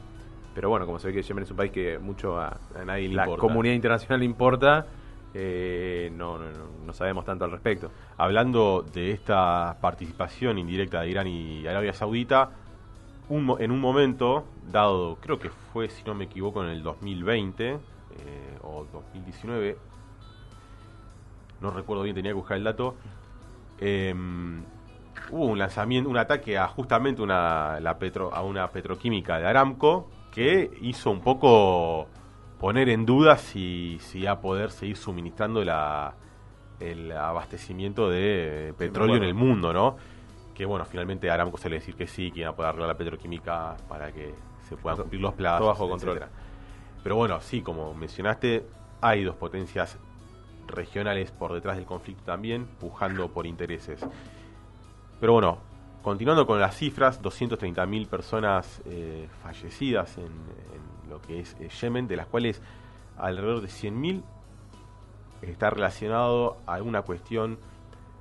[0.54, 3.26] Pero bueno, como se ve que Yemen es un país que mucho a, nadie la
[3.26, 4.86] comunidad internacional le importa,
[5.32, 6.44] eh, no, no,
[6.84, 7.90] no, sabemos tanto al respecto.
[8.18, 12.50] Hablando de esta participación indirecta de Irán y Arabia Saudita,
[13.30, 17.70] un, en un momento dado, creo que fue, si no me equivoco, en el 2020
[17.70, 17.78] eh,
[18.62, 19.78] o 2019,
[21.62, 22.96] no recuerdo bien, tenía que buscar el dato,
[23.84, 24.62] Em,
[25.32, 30.08] hubo un lanzamiento, un ataque a justamente una, la petro, a una petroquímica de Aramco
[30.30, 32.06] que hizo un poco
[32.60, 36.14] poner en duda si, si iba a poder seguir suministrando la,
[36.78, 39.96] el abastecimiento de petróleo en el mundo, ¿no?
[40.54, 42.96] Que bueno, finalmente Aramco se le decir que sí, que iba a poder arreglar la
[42.96, 44.32] petroquímica para que
[44.68, 45.66] se puedan cumplir los plazos.
[45.66, 46.20] bajo control.
[47.02, 48.64] Pero bueno, sí, como mencionaste,
[49.00, 49.98] hay dos potencias
[50.72, 54.04] regionales por detrás del conflicto también, pujando por intereses.
[55.20, 55.58] Pero bueno,
[56.02, 60.30] continuando con las cifras, 230.000 personas eh, fallecidas en,
[61.08, 62.60] lo que es eh, Yemen, de las cuales
[63.18, 64.22] alrededor de 100.000
[65.42, 67.58] está relacionado a una cuestión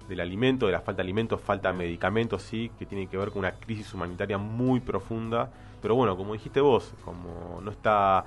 [0.07, 3.29] del alimento, de la falta de alimentos, falta de medicamentos, sí, que tiene que ver
[3.29, 5.49] con una crisis humanitaria muy profunda.
[5.81, 8.23] Pero bueno, como dijiste vos, como no está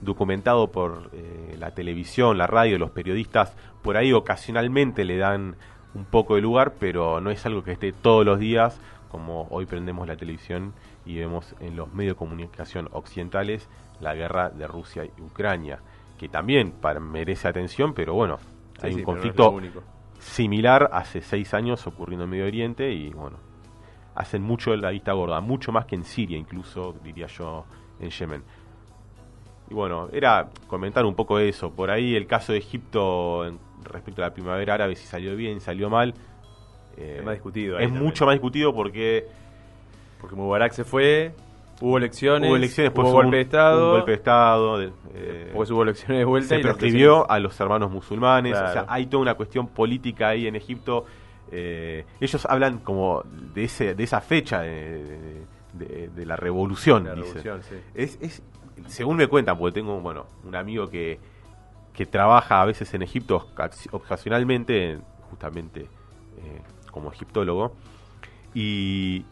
[0.00, 5.56] documentado por eh, la televisión, la radio, los periodistas, por ahí ocasionalmente le dan
[5.94, 9.66] un poco de lugar, pero no es algo que esté todos los días, como hoy
[9.66, 13.68] prendemos la televisión y vemos en los medios de comunicación occidentales
[14.00, 15.78] la guerra de Rusia y Ucrania,
[16.18, 18.38] que también merece atención, pero bueno,
[18.82, 19.58] hay un conflicto
[20.18, 23.38] similar hace seis años ocurriendo en Medio Oriente y bueno,
[24.14, 27.64] hacen mucho de la vista gorda, mucho más que en Siria incluso, diría yo,
[28.00, 28.42] en Yemen.
[29.70, 31.70] Y bueno, era comentar un poco eso.
[31.70, 35.60] Por ahí el caso de Egipto en- respecto a la primavera árabe, si salió bien,
[35.60, 36.14] salió mal.
[36.96, 38.04] eh, Es más discutido Es también.
[38.04, 39.26] mucho más discutido porque
[40.20, 41.34] Porque Mubarak se fue,
[41.82, 44.78] hubo elecciones, hubo elecciones, hubo golpe un- de Estado, un golpe de Estado.
[44.78, 48.52] de- eh, hubo elecciones de vuelta se y proscribió a los hermanos musulmanes.
[48.52, 48.68] Claro.
[48.68, 51.04] O sea, hay toda una cuestión política ahí en Egipto.
[51.52, 53.22] Eh, ellos hablan como
[53.54, 57.04] de ese de esa fecha de, de- de la revolución.
[57.04, 57.74] La revolución, sí.
[57.94, 58.42] Es, es,
[58.86, 61.18] según me cuentan, porque tengo bueno un amigo que,
[61.92, 63.48] que trabaja a veces en Egipto
[63.90, 64.98] ocasionalmente,
[65.30, 66.60] justamente eh,
[66.90, 67.74] como egiptólogo,
[68.54, 69.24] y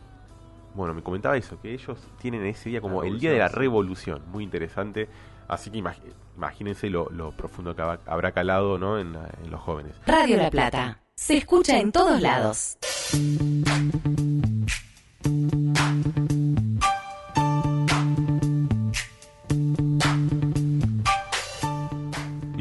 [0.75, 4.23] bueno, me comentaba eso, que ellos tienen ese día como el día de la revolución,
[4.33, 5.09] muy interesante,
[5.47, 6.01] así que imag-
[6.37, 8.99] imagínense lo, lo profundo que habrá- calado ¿no?
[8.99, 9.95] en, en los jóvenes.
[10.07, 10.99] Radio La Plata.
[11.15, 12.77] Se escucha en todos lados.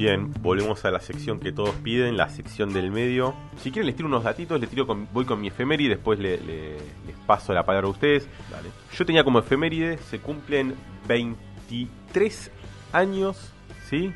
[0.03, 3.33] Bien, volvemos a la sección que todos piden, la sección del medio.
[3.55, 6.41] Si quieren les tiro unos datitos, les tiro con- voy con mi efeméride, después le-
[6.41, 6.73] le-
[7.07, 8.27] les paso la palabra a ustedes.
[8.97, 10.75] Yo tenía como efeméride, se cumplen
[11.07, 12.51] 23
[12.91, 13.53] años,
[13.89, 14.11] ¿sí?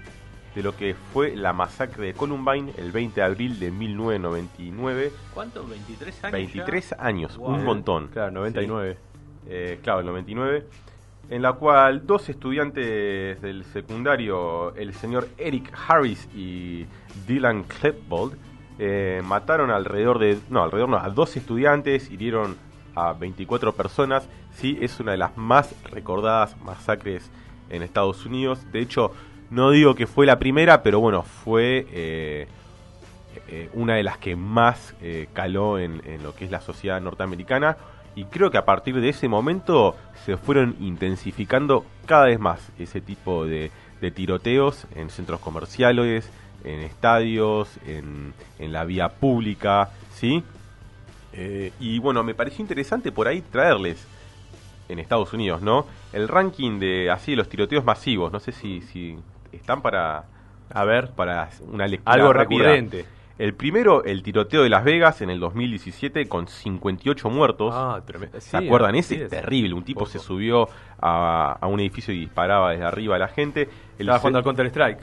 [0.56, 5.14] De lo que fue la masacre de Columbine el 20 de abril de 1999.
[5.34, 5.66] ¿Cuánto?
[5.66, 6.32] ¿23 años?
[6.34, 7.52] 23 años, Wow.
[7.54, 8.08] un montón.
[8.10, 8.98] Claro, 99.
[9.48, 10.66] Eh, claro, el 99,
[11.30, 16.86] en la cual dos estudiantes del secundario, el señor Eric Harris y
[17.28, 18.38] Dylan Klebold,
[18.80, 22.56] eh, mataron alrededor de, no, alrededor no, a dos estudiantes, hirieron
[22.96, 27.30] a 24 personas, sí, es una de las más recordadas masacres
[27.70, 29.12] en Estados Unidos, de hecho,
[29.50, 31.88] no digo que fue la primera, pero bueno, fue...
[31.92, 32.48] eh,
[33.50, 34.96] eh, una de las que más
[35.32, 37.78] caló en, en lo que es la sociedad norteamericana
[38.18, 43.00] y creo que a partir de ese momento se fueron intensificando cada vez más ese
[43.00, 43.70] tipo de,
[44.02, 46.28] de tiroteos en centros comerciales,
[46.64, 50.44] en estadios, en, en la vía pública, ¿sí?
[51.34, 54.04] Eh, y bueno, me pareció interesante por ahí traerles
[54.90, 55.86] en Estados Unidos, ¿no?
[56.12, 59.16] El ranking de así de los tiroteos masivos, no sé si, si
[59.52, 60.24] están para
[60.74, 62.64] A ver, para una lectura algo rápida.
[62.64, 63.06] recurrente.
[63.38, 67.72] El primero, el tiroteo de Las Vegas en el 2017 con 58 muertos.
[67.76, 68.42] Ah, tremendo.
[68.42, 68.96] ¿Se acuerdan?
[68.96, 69.74] Ese sí, es terrible.
[69.76, 70.68] Un tipo se subió
[71.00, 73.70] a, a un edificio y disparaba desde arriba a la gente.
[74.00, 75.00] El Estaba jugando al Counter Strike.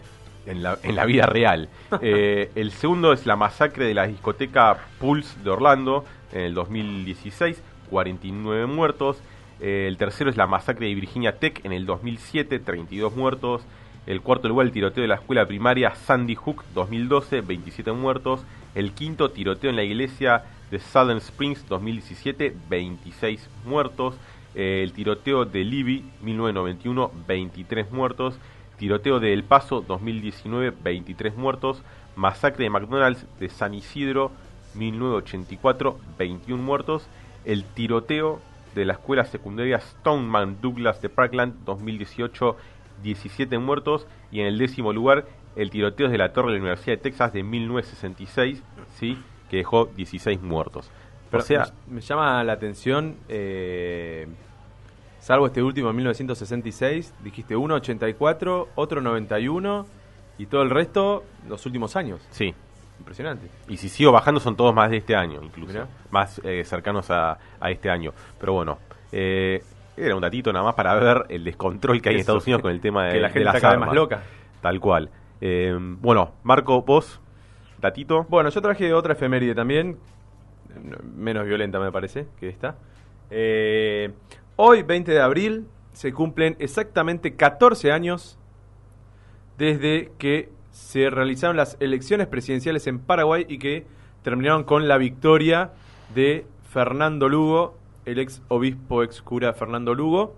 [0.47, 1.69] en la, en la vida real.
[2.03, 7.63] Eh, el segundo es la masacre de la discoteca Pulse de Orlando en el 2016,
[7.91, 9.19] 49 muertos.
[9.61, 13.63] Eh, el tercero es la masacre de Virginia Tech en el 2007, 32 muertos.
[14.07, 18.45] El cuarto lugar, el tiroteo de la escuela primaria Sandy Hook 2012, 27 muertos.
[18.75, 24.15] El quinto, tiroteo en la iglesia de Southern Springs 2017, 26 muertos.
[24.55, 28.39] Eh, el tiroteo de Libby 1991, 23 muertos.
[28.77, 31.83] Tiroteo de El Paso 2019, 23 muertos.
[32.15, 34.33] Masacre de McDonald's de San Isidro
[34.75, 37.09] 1984, 21 muertos.
[37.47, 38.41] El tiroteo
[38.75, 42.57] de la escuela secundaria Stoneman Douglas de Parkland 2018,
[43.05, 44.09] 17 muertos.
[44.33, 47.33] Y en el décimo lugar, el tiroteo de la torre de la Universidad de Texas
[47.33, 48.63] de 1966,
[48.97, 49.17] ¿sí?
[49.49, 50.91] que dejó 16 muertos.
[51.31, 54.27] Pero o sea, me, me llama la atención, eh,
[55.21, 59.87] salvo este último en 1966, dijiste uno 84, otro 91
[60.39, 62.21] y todo el resto los últimos años.
[62.31, 62.55] sí.
[62.97, 63.49] Impresionante.
[63.69, 65.73] Y si sigo bajando son todos más de este año, incluso.
[65.73, 65.89] Mirá.
[66.13, 68.13] Más eh, cercanos a, a este año.
[68.39, 68.79] Pero bueno,
[69.11, 69.63] eh,
[69.97, 72.71] era un datito nada más para ver el descontrol que hay en Estados Unidos con
[72.71, 73.89] el tema de, que la de gente las está cada vez armas.
[73.89, 74.23] más loca.
[74.61, 75.11] Tal cual.
[75.41, 77.21] Eh, bueno, Marco, vos,
[77.81, 78.25] datito.
[78.29, 79.99] Bueno, yo traje otra efeméride también,
[81.17, 82.77] menos violenta me parece que esta.
[83.31, 84.13] Eh,
[84.57, 88.39] hoy, 20 de abril, se cumplen exactamente 14 años
[89.59, 93.87] desde que se realizaron las elecciones presidenciales en Paraguay y que
[94.23, 95.71] terminaron con la victoria
[96.15, 100.35] de Fernando Lugo, el ex obispo, ex cura Fernando Lugo,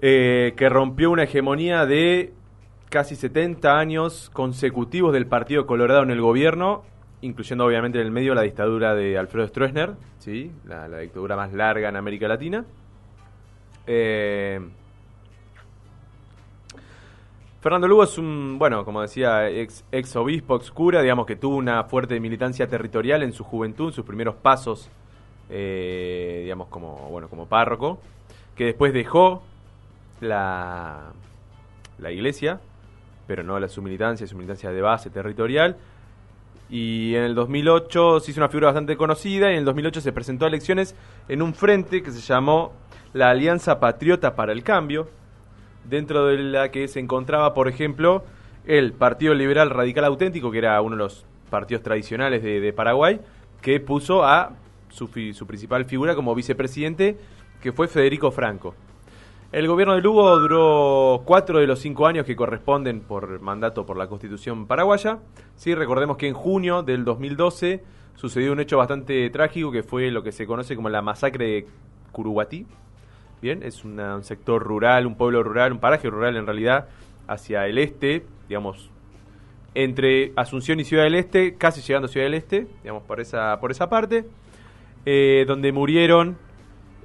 [0.00, 2.32] eh, que rompió una hegemonía de
[2.88, 6.84] casi 70 años consecutivos del Partido Colorado en el gobierno,
[7.20, 10.52] incluyendo obviamente en el medio la dictadura de Alfredo Stroessner, ¿sí?
[10.64, 12.64] la, dictadura más larga en América Latina.
[13.86, 14.60] Eh,
[17.60, 21.56] Fernando Lugo es un, bueno, como decía, ex, ex obispo, ex cura, digamos que tuvo
[21.56, 24.88] una fuerte militancia territorial en su juventud, en sus primeros pasos,
[25.50, 28.00] eh, digamos, como, bueno, como párroco,
[28.54, 29.42] que después dejó
[30.20, 31.12] la,
[31.98, 32.60] la iglesia,
[33.26, 35.76] pero no la, su militancia, su militancia de base territorial.
[36.70, 40.12] Y en el 2008 se hizo una figura bastante conocida y en el 2008 se
[40.12, 40.94] presentó a elecciones
[41.28, 42.72] en un frente que se llamó
[43.14, 45.08] la Alianza Patriota para el Cambio,
[45.88, 48.24] dentro de la que se encontraba, por ejemplo,
[48.66, 53.20] el Partido Liberal Radical Auténtico, que era uno de los partidos tradicionales de, de Paraguay,
[53.62, 54.52] que puso a
[54.90, 57.16] su, principal figura como vicepresidente,
[57.62, 58.74] que fue Federico Franco.
[59.50, 63.96] El gobierno de Lugo duró cuatro de los cinco años que corresponden por mandato por
[63.96, 65.20] la Constitución paraguaya.
[65.56, 67.82] Sí, recordemos que en junio del 2012
[68.14, 71.66] sucedió un hecho bastante trágico que fue lo que se conoce como la masacre de
[72.12, 72.66] Curuguatí.
[73.40, 76.88] Bien, es un sector rural, un pueblo rural, un paraje rural en realidad,
[77.28, 78.90] hacia el este, digamos,
[79.74, 83.60] entre Asunción y Ciudad del Este, casi llegando a Ciudad del Este, digamos, por esa,
[83.60, 84.24] por esa parte,
[85.06, 86.36] eh, donde murieron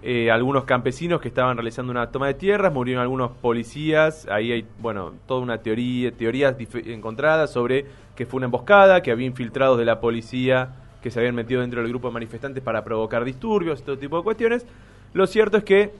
[0.01, 4.65] eh, algunos campesinos que estaban realizando una toma de tierras, murieron algunos policías, ahí hay,
[4.79, 9.85] bueno, toda una teoría, teorías encontradas sobre que fue una emboscada, que había infiltrados de
[9.85, 13.97] la policía que se habían metido dentro del grupo de manifestantes para provocar disturbios, todo
[13.97, 14.65] tipo de cuestiones.
[15.13, 15.91] Lo cierto es que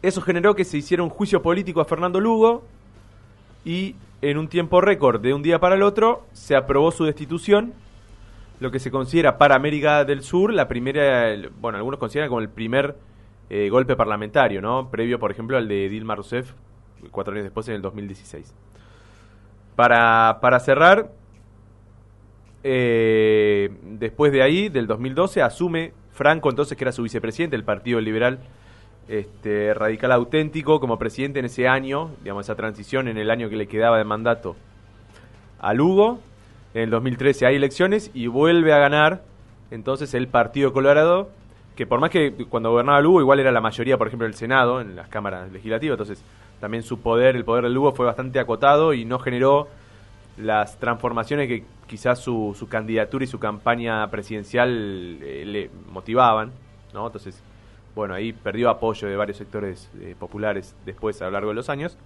[0.00, 2.64] eso generó que se hiciera un juicio político a Fernando Lugo
[3.64, 7.74] y en un tiempo récord de un día para el otro se aprobó su destitución,
[8.62, 12.48] lo que se considera para América del Sur la primera, bueno, algunos consideran como el
[12.48, 12.96] primer
[13.50, 14.90] eh, golpe parlamentario, ¿no?
[14.90, 16.52] Previo, por ejemplo, al de Dilma Rousseff
[17.10, 18.54] cuatro años después en el 2016.
[19.74, 21.10] Para, para cerrar,
[22.62, 28.00] eh, después de ahí, del 2012, asume Franco, entonces que era su vicepresidente, el Partido
[28.00, 28.40] Liberal
[29.08, 33.56] este, Radical Auténtico, como presidente en ese año, digamos, esa transición en el año que
[33.56, 34.54] le quedaba de mandato
[35.58, 36.20] a Lugo.
[36.74, 39.22] En el 2013 hay elecciones y vuelve a ganar
[39.70, 41.30] entonces el Partido Colorado,
[41.76, 44.80] que por más que cuando gobernaba Lugo igual era la mayoría, por ejemplo, del Senado,
[44.80, 46.24] en las cámaras legislativas, entonces
[46.60, 49.68] también su poder, el poder del Lugo fue bastante acotado y no generó
[50.36, 56.52] las transformaciones que quizás su, su candidatura y su campaña presidencial eh, le motivaban,
[56.94, 57.06] ¿no?
[57.06, 57.42] Entonces,
[57.94, 61.68] bueno, ahí perdió apoyo de varios sectores eh, populares después a lo largo de los
[61.68, 61.98] años.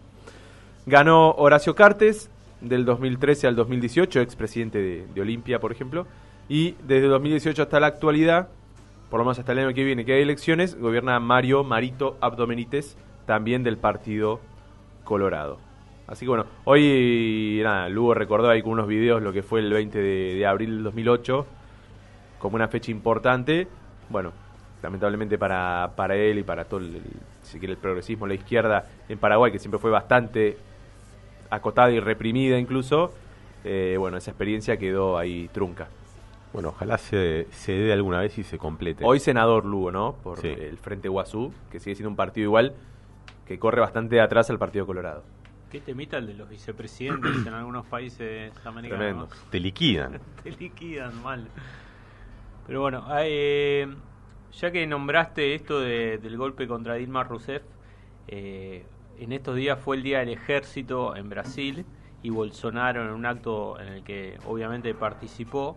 [0.87, 6.06] Ganó Horacio Cartes del 2013 al 2018, expresidente de, de Olimpia, por ejemplo,
[6.48, 8.48] y desde 2018 hasta la actualidad,
[9.10, 12.96] por lo menos hasta el año que viene que hay elecciones, gobierna Mario Marito Abdomenites,
[13.26, 14.40] también del Partido
[15.04, 15.58] Colorado.
[16.06, 19.72] Así que bueno, hoy nada, Lugo recordó ahí con unos videos lo que fue el
[19.72, 21.46] 20 de, abril del 2008
[22.38, 23.66] como una fecha importante.
[24.08, 24.32] Bueno,
[24.82, 27.02] lamentablemente para, para él y para todo el, el-
[27.42, 30.56] si quiere, el progresismo, la izquierda en Paraguay, que siempre fue bastante
[31.50, 33.12] acotada y reprimida incluso,
[33.64, 35.88] eh, bueno, esa experiencia quedó ahí trunca.
[36.52, 39.04] Bueno, ojalá se, se dé alguna vez y se complete.
[39.04, 40.14] Hoy senador Lugo, ¿no?
[40.22, 40.48] Por Sí.
[40.48, 42.74] el Frente Guazú, que sigue siendo un partido igual
[43.46, 45.22] que corre bastante atrás al Partido Colorado.
[45.70, 48.98] ¿Qué temita el de los vicepresidentes en algunos países americanos?
[48.98, 49.28] Tremendo.
[49.50, 50.20] Te liquidan.
[50.42, 51.46] Te liquidan mal.
[52.66, 53.87] Pero bueno, eh,
[54.52, 57.62] ya que nombraste esto de- del golpe contra Dilma Rousseff,
[58.28, 58.85] eh,
[59.18, 61.85] en estos días fue el Día del Ejército en Brasil
[62.22, 65.76] y Bolsonaro en un acto en el que obviamente participó.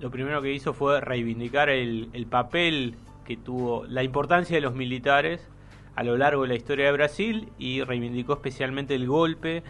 [0.00, 4.74] Lo primero que hizo fue reivindicar el, el papel que tuvo, la importancia de los
[4.74, 5.48] militares
[5.94, 9.62] a lo largo de la historia de Brasil y reivindicó especialmente el golpe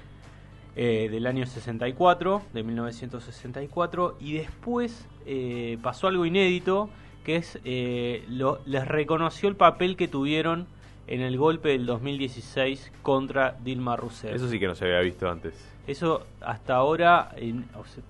[0.79, 6.91] eh, del año 64, de 1964, y después eh, pasó algo inédito,
[7.25, 8.27] que es, eh,
[8.67, 10.67] les reconoció el papel que tuvieron
[11.07, 14.35] en el golpe del 2016 contra Dilma Rousseff.
[14.35, 15.55] Eso sí que no se había visto antes.
[15.87, 18.01] Eso hasta ahora en- o se,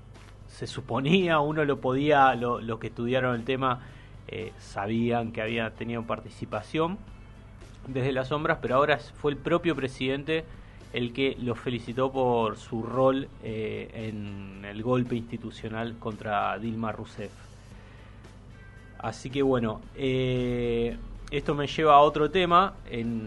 [0.49, 3.81] se suponía, uno lo podía, lo- los que estudiaron el tema
[4.29, 6.99] eh, sabían que había tenido participación
[7.87, 10.45] desde las sombras, pero ahora fue el propio presidente
[10.93, 17.31] el que lo felicitó por su rol eh, en el golpe institucional contra Dilma Rousseff.
[18.99, 20.97] Así que bueno, eh,
[21.31, 22.75] esto me lleva a otro tema,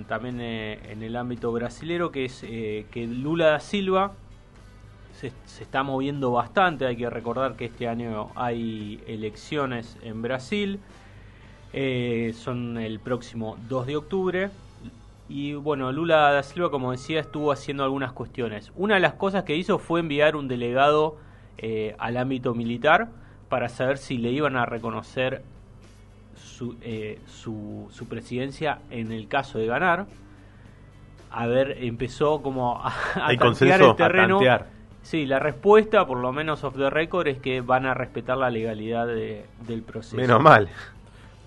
[0.07, 4.13] también eh, en el ámbito brasilero, que es eh, que Lula da Silva
[5.13, 6.85] se, está moviendo bastante.
[6.85, 10.79] Hay que recordar que este año hay elecciones en Brasil.
[11.73, 14.49] Eh, son el próximo 2 de octubre.
[15.27, 18.71] Y bueno, Lula da Silva, como decía, estuvo haciendo algunas cuestiones.
[18.75, 21.17] Una de las cosas que hizo fue enviar un delegado
[21.97, 23.09] al ámbito militar
[23.49, 25.43] para saber si le iban a reconocer
[26.43, 30.05] su, eh, su, su presidencia en el caso de ganar.
[31.31, 34.35] A ver, empezó como a, a ¿Hay tantear el terreno.
[34.37, 34.67] A tantear.
[35.01, 38.49] Sí, la respuesta, por lo menos off the record, es que van a respetar la
[38.49, 40.17] legalidad de- del proceso.
[40.17, 40.67] Menos mal.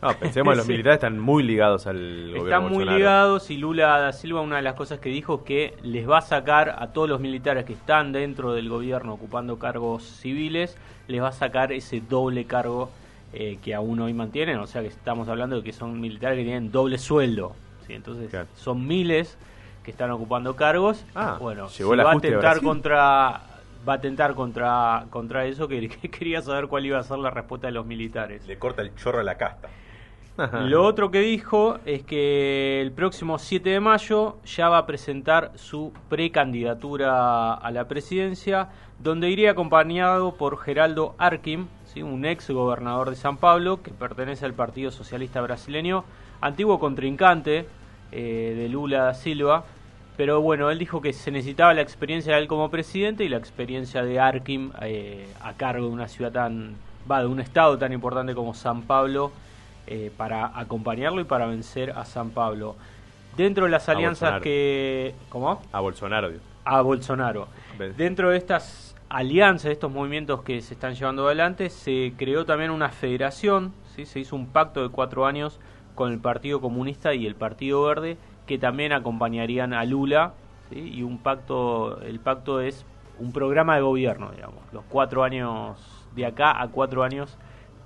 [0.00, 0.72] No, pensemos, los Sí.
[0.72, 2.96] militares están muy ligados al gobierno Están muy Bolsonaro.
[2.98, 6.18] ligados y Lula da Silva una de las cosas que dijo es que les va
[6.18, 10.76] a sacar a todos los militares que están dentro del gobierno ocupando cargos civiles,
[11.06, 12.90] les va a sacar ese doble cargo
[13.32, 16.44] eh, que aún hoy mantienen, o sea que estamos hablando de que son militares que
[16.44, 17.54] tienen doble sueldo,
[17.86, 17.94] ¿sí?
[17.94, 18.46] entonces Claro.
[18.56, 19.38] son miles
[19.82, 21.04] que están ocupando cargos.
[21.14, 23.40] Ah, bueno, si va a tentar contra
[23.88, 27.30] va a tentar contra contra eso que, que quería saber cuál iba a ser la
[27.30, 28.46] respuesta de los militares.
[28.46, 29.68] Le corta el chorro a la casta.
[30.62, 35.52] Lo otro que dijo es que el próximo 7 de mayo ya va a presentar
[35.56, 38.68] su precandidatura a la presidencia,
[38.98, 42.02] donde iría acompañado por Geraldo Arquim, ¿sí?
[42.02, 46.04] un ex gobernador de San Pablo que pertenece al Partido Socialista Brasileño,
[46.40, 47.66] antiguo contrincante
[48.10, 49.64] eh, de Lula da Silva.
[50.16, 53.38] Pero bueno, él dijo que se necesitaba la experiencia de él como presidente y la
[53.38, 56.76] experiencia de Arquim eh, a cargo de una ciudad tan,
[57.10, 59.32] va, de un estado tan importante como San Pablo
[59.86, 62.76] eh, para acompañarlo y para vencer a San Pablo.
[63.36, 65.14] Dentro de las alianzas que...
[65.30, 65.62] ¿Cómo?
[65.72, 66.30] A Bolsonaro.
[66.64, 67.48] A Bolsonaro.
[67.96, 68.81] Dentro de estas
[69.12, 74.06] alianzas, estos movimientos que se están llevando adelante, se creó también una federación, ¿sí?
[74.06, 75.60] se hizo un pacto de cuatro años
[75.94, 80.32] con el Partido Comunista y el Partido Verde, que también acompañarían a Lula,
[80.70, 80.78] ¿sí?
[80.94, 82.86] y un pacto, el pacto es
[83.18, 85.78] un programa de gobierno, digamos, los cuatro años
[86.16, 87.36] de acá a cuatro años,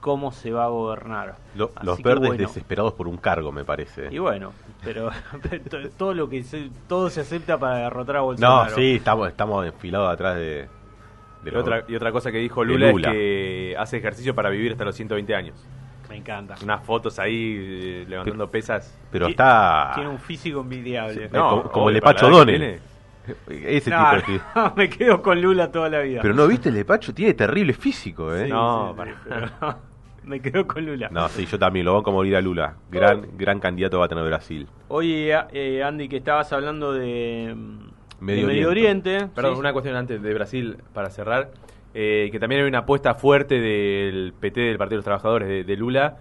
[0.00, 1.34] cómo se va a gobernar.
[1.56, 2.46] Lo- los verdes bueno.
[2.46, 4.08] desesperados por un cargo, me parece.
[4.12, 4.52] Y bueno,
[4.84, 5.10] pero,
[5.42, 8.70] pero todo lo que se, todo se acepta para derrotar a Bolsonaro.
[8.70, 10.68] No, sí, estamos, estamos enfilados atrás de,
[11.50, 13.08] de Y otra, y otra cosa que dijo Lula, Lula.
[13.10, 15.66] es que hace ejercicio para vivir hasta los 120 años.
[16.08, 16.54] Me encanta.
[16.62, 18.96] Unas fotos ahí eh, levantando pesas.
[19.10, 19.90] Pero está...
[19.94, 21.28] Tiene un físico envidiable.
[21.32, 22.80] No, como- como el Pacho Donel.
[23.50, 24.40] Ese No, tipo de...
[24.54, 26.20] no, me quedo con Lula toda la vida.
[26.22, 28.44] Pero no viste el de Pacho, tiene terrible físico, ¿eh?
[28.44, 29.78] Sí, No, sí, para- sí, pero
[30.22, 31.08] me quedo con Lula.
[31.10, 32.76] No, sí, yo también lo banco a morir a Lula.
[32.88, 34.68] Gran, gran candidato va a tener Brasil.
[34.88, 37.78] Oye, eh, Andy, que estabas hablando de mm,
[38.20, 39.28] Medio Oriente.
[39.34, 41.50] Perdón, sí, una cuestión antes de Brasil para cerrar.
[41.98, 45.64] eh, que también hay una apuesta fuerte del PT, del Partido de los Trabajadores de,
[45.64, 46.18] de Lula,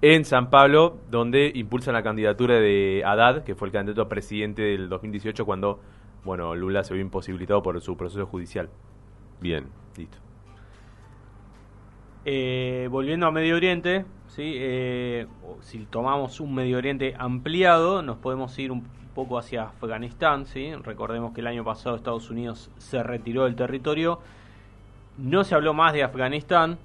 [0.00, 4.62] en San Pablo, donde impulsan la candidatura de Haddad, que fue el candidato a presidente
[4.62, 5.80] del 2018, cuando
[6.24, 8.68] bueno Lula se vio imposibilitado por su proceso judicial.
[9.40, 9.66] Bien,
[9.96, 10.18] listo.
[12.24, 14.54] Eh, volviendo a Medio Oriente, ¿sí?
[14.56, 15.26] Eh,
[15.60, 18.82] si tomamos un Medio Oriente ampliado, nos podemos ir un
[19.16, 20.44] poco hacia Afganistán.
[20.44, 20.72] ¿sí?
[20.74, 24.20] Recordemos que el año pasado Estados Unidos se retiró del territorio.
[25.16, 26.78] No se habló más de Afganistán,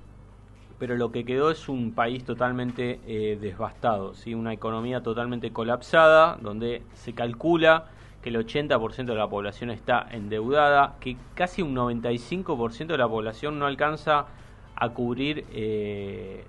[0.80, 4.34] pero lo que quedó es un país totalmente eh, devastado, ¿sí?
[4.34, 7.90] una economía totalmente colapsada, donde se calcula
[8.24, 13.60] que el 80% de la población está endeudada, que casi un 95% de la población
[13.60, 14.28] no alcanza
[14.76, 16.46] a cubrir eh,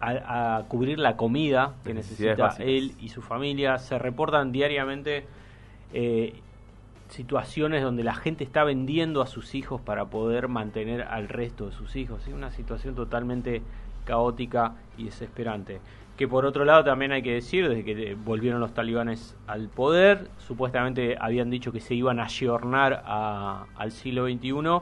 [0.00, 3.78] a, a cubrir la comida que necesita él y su familia.
[3.78, 5.26] Se reportan diariamente
[5.92, 6.34] eh,
[7.08, 11.72] situaciones donde la gente está vendiendo a sus hijos para poder mantener al resto de
[11.72, 12.22] sus hijos.
[12.22, 12.32] ¿sí?
[12.32, 13.62] Una situación totalmente
[14.04, 15.80] caótica y desesperante.
[16.16, 20.28] Que por otro lado también hay que decir, desde que volvieron los talibanes al poder,
[20.38, 24.80] supuestamente habían dicho que se iban a ayornar a- al siglo XXI,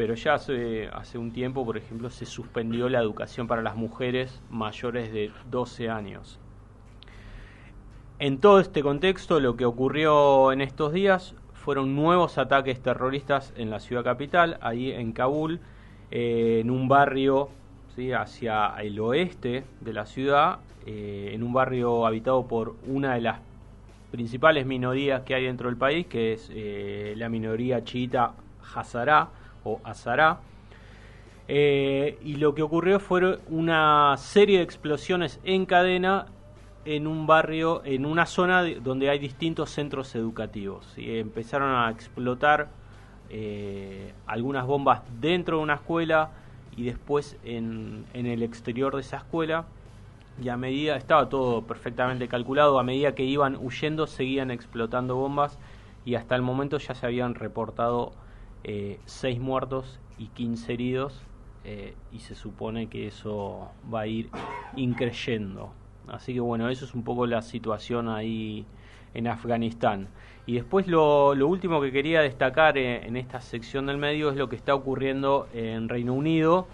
[0.00, 5.12] pero ya hace, un tiempo, por ejemplo, se suspendió la educación para las mujeres mayores
[5.12, 6.38] de 12 años.
[8.18, 13.68] En todo este contexto, lo que ocurrió en estos días fueron nuevos ataques terroristas en
[13.68, 15.60] la ciudad capital, ahí en Kabul,
[16.10, 17.50] eh, en un barrio
[18.18, 23.40] hacia el oeste de la ciudad, eh, en un barrio habitado por una de las
[24.10, 28.32] principales minorías que hay dentro del país, que es eh, la minoría chiita
[28.74, 29.28] Hazara
[29.64, 30.40] o Hazara.
[31.48, 36.26] Eh, y lo que ocurrió fue una serie de explosiones en cadena
[36.84, 40.86] en un barrio, en una zona de- donde hay distintos centros educativos.
[40.94, 41.18] ¿sí?
[41.18, 42.68] Empezaron a explotar
[43.30, 46.30] eh, algunas bombas dentro de una escuela
[46.76, 49.64] y después en, en el exterior de esa escuela.
[50.42, 55.58] Y a medida, estaba todo perfectamente calculado, a medida que iban huyendo seguían explotando bombas
[56.04, 58.12] y hasta el momento ya se habían reportado
[58.62, 61.22] 6 muertos y 15 heridos
[61.64, 64.30] eh, y se supone que eso va a ir
[64.76, 65.72] increyendo.
[66.08, 68.64] Así que bueno, eso es un poco la situación ahí
[69.12, 70.08] en Afganistán.
[70.46, 74.48] Y después lo, último que quería destacar eh, en esta sección del medio es lo
[74.48, 76.66] que está ocurriendo en Reino Unido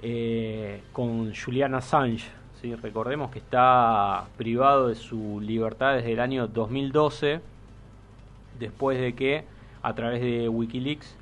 [0.00, 2.28] eh, con Julian Assange.
[2.62, 2.74] ¿sí?
[2.76, 7.40] Recordemos que está privado de su libertad desde el año 2012,
[8.60, 9.44] después de que
[9.84, 11.16] a través de Wikileaks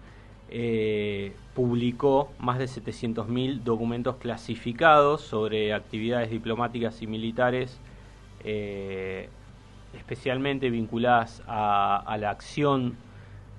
[0.48, 7.80] eh, publicó más de 700.000 documentos clasificados sobre actividades diplomáticas y militares,
[8.44, 9.28] eh,
[9.96, 12.96] especialmente vinculadas a, a la acción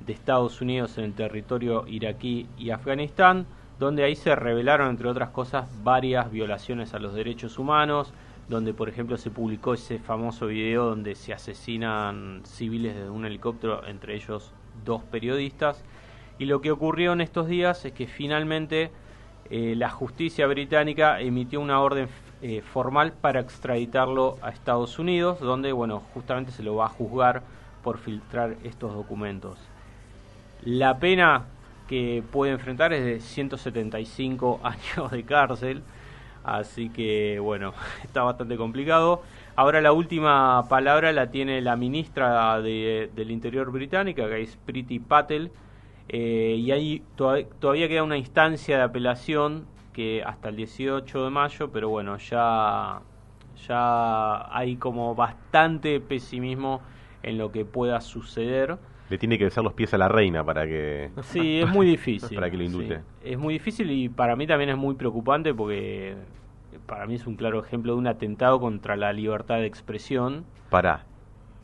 [0.05, 3.45] de Estados Unidos en el territorio iraquí y Afganistán,
[3.79, 8.13] donde ahí se revelaron, entre otras cosas, varias violaciones a los derechos humanos,
[8.47, 13.85] donde por ejemplo se publicó ese famoso video donde se asesinan civiles desde un helicóptero,
[13.85, 14.53] entre ellos
[14.85, 15.83] dos periodistas.
[16.39, 18.91] Y lo que ocurrió en estos días es que finalmente
[19.49, 22.07] eh, la justicia británica emitió una orden
[22.41, 27.43] eh, formal para extraditarlo a Estados Unidos, donde bueno, justamente se lo va a juzgar
[27.83, 29.57] por filtrar estos documentos.
[30.63, 31.45] La pena
[31.87, 35.83] que puede enfrentar es de 175 años de cárcel,
[36.43, 39.21] así que bueno, está bastante complicado.
[39.55, 44.97] Ahora la última palabra la tiene la ministra de, del Interior británica, que es Priti
[44.99, 45.51] Patel,
[46.09, 51.71] eh, y ahí todavía queda una instancia de apelación que hasta el 18 de mayo,
[51.71, 53.01] pero bueno, ya,
[53.67, 56.81] ya hay como bastante pesimismo
[57.21, 58.77] en lo que pueda suceder.
[59.09, 61.11] Le tiene que besar los pies a la reina para que...
[61.21, 62.35] Sí, es muy difícil.
[62.35, 63.01] para que lo indute.
[63.23, 66.15] Es muy difícil y para mí también es muy preocupante porque
[66.85, 70.45] para mí es un claro ejemplo de un atentado contra la libertad de expresión.
[70.69, 71.05] Para.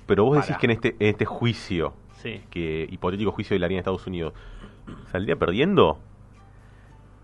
[0.06, 2.42] Pero vos decís que en este, en este juicio, sí.
[2.50, 4.34] que hipotético juicio de la en Estados Unidos,
[5.12, 6.00] ¿saldría perdiendo?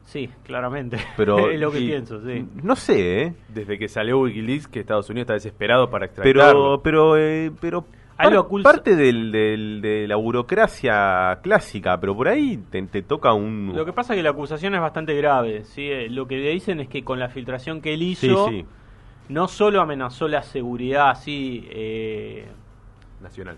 [0.04, 0.98] Sí, claramente.
[1.18, 2.48] Pero, es lo que pienso, sí.
[2.62, 3.34] No sé, ¿eh?
[3.50, 6.82] Desde que salió Wikileaks que Estados Unidos está desesperado para extraditarlo.
[6.84, 7.86] Pero, pero, eh, pero
[8.63, 9.32] parte del,
[9.82, 13.74] de la burocracia clásica, pero por ahí te, toca un...
[13.76, 15.89] Lo que pasa es que la acusación es bastante grave, ¿sí?
[15.89, 18.49] Eh, lo que le dicen es que con la filtración que él hizo,
[19.30, 21.68] no solo amenazó la seguridad así...
[21.72, 22.47] Eh,
[23.22, 23.57] nacional.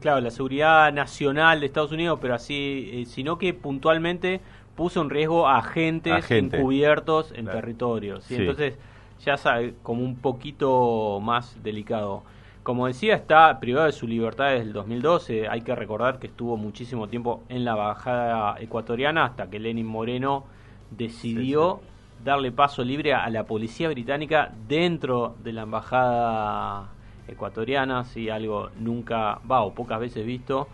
[0.00, 4.40] claro, la seguridad nacional de Estados Unidos, pero así, eh, sino que puntualmente
[4.74, 8.28] puso en riesgo a agentes encubiertos en territorios.
[8.30, 8.76] Entonces
[9.24, 12.24] ya sabe, como un poquito más delicado.
[12.64, 15.48] Como decía, está privado de su libertad desde el 2012.
[15.48, 20.44] Hay que recordar que estuvo muchísimo tiempo en la embajada ecuatoriana hasta que Lenin Moreno
[20.90, 21.82] decidió
[22.24, 26.88] darle paso libre a la policía británica dentro de la embajada
[27.28, 30.66] ecuatoriana, sí, algo nunca, va o pocas veces visto.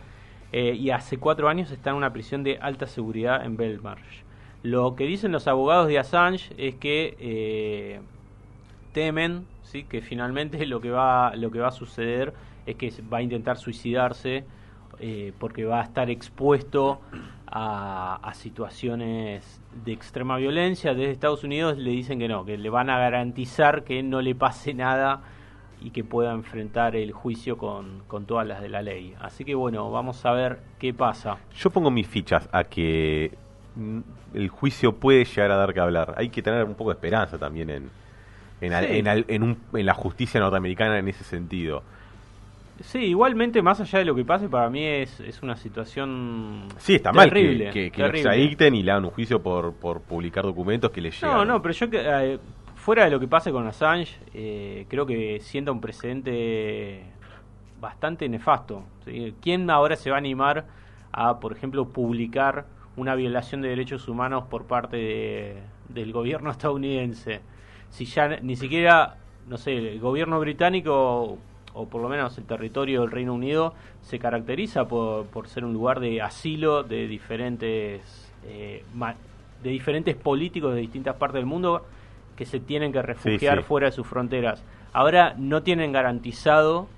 [0.52, 4.22] Eh, y hace cuatro años está en una prisión de alta seguridad en Belmarsh.
[4.62, 8.00] Lo que dicen los abogados de Assange es que eh,
[8.92, 9.44] temen
[9.88, 12.32] que finalmente lo que va lo que va a suceder
[12.66, 14.44] es que va a intentar suicidarse
[14.98, 17.00] eh, porque va a estar expuesto
[17.46, 20.92] a, a, situaciones de extrema violencia.
[20.92, 24.34] Desde Estados Unidos le dicen que no, que le van a garantizar que no le
[24.34, 25.22] pase nada
[25.80, 29.14] y que pueda enfrentar el juicio con, con todas las de la ley.
[29.20, 31.38] Así que bueno, vamos a ver qué pasa.
[31.54, 33.32] Yo pongo mis fichas a que
[34.34, 36.14] el juicio puede llegar a dar que hablar.
[36.18, 37.90] Hay que tener un poco de esperanza también en,
[38.60, 41.82] en, la justicia norteamericana en ese sentido.
[42.82, 46.64] Sí, igualmente, más allá de lo que pase, para mí es, es una situación.
[46.78, 50.44] Sí, está mal que, que, que extradicten y le hagan un juicio por, por publicar
[50.44, 51.30] documentos que le llegan.
[51.30, 52.38] No, no, pero yo, eh,
[52.76, 57.04] fuera de lo que pase con Assange, eh, creo que sienta un precedente
[57.78, 58.84] bastante nefasto.
[59.42, 60.66] ¿Quién ahora se va a animar
[61.12, 62.64] a, por ejemplo, publicar
[62.96, 67.40] una violación de derechos humanos por parte del gobierno estadounidense?
[67.90, 69.16] Si ya ni siquiera,
[69.48, 71.38] no sé, el gobierno británico
[71.72, 75.72] o por lo menos el territorio del Reino Unido se caracteriza por, por ser un
[75.72, 78.82] lugar de asilo de diferentes eh,
[79.62, 81.84] de diferentes políticos de distintas partes del mundo
[82.36, 84.64] que se tienen que refugiar fuera de sus fronteras.
[84.92, 86.88] Ahora no tienen garantizado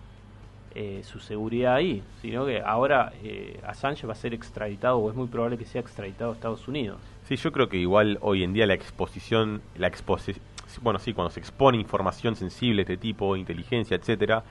[0.74, 5.16] eh, su seguridad ahí, sino que ahora eh, Assange va a ser extraditado o es
[5.16, 6.98] muy probable que sea extraditado a Estados Unidos.
[7.24, 11.30] Sí, yo creo que igual hoy en día la exposición, la exposición bueno, sí, cuando
[11.30, 14.42] se expone información sensible de este tipo, inteligencia, etcétera,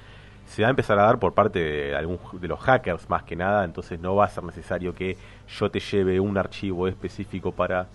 [0.45, 3.35] se va a empezar a dar por parte de, algún, de los hackers más que
[3.35, 5.17] nada, entonces no va a ser necesario que
[5.47, 7.87] yo te lleve un archivo específico para,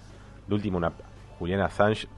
[0.46, 0.92] de último, una
[1.38, 2.08] Juliana Assange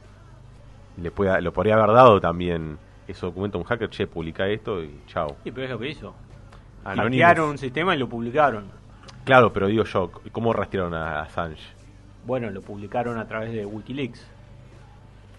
[0.97, 4.83] le pueda, lo podría haber dado también ese documento a un hacker, che, publica esto
[4.83, 5.37] y chao.
[5.45, 6.15] Sí, pero es lo que hizo.
[6.85, 8.67] Hackearon un sistema y lo publicaron.
[9.25, 11.63] Claro, pero digo yo, ¿cómo rastrearon a Assange?
[12.27, 14.38] Bueno, lo publicaron a través de Wikileaks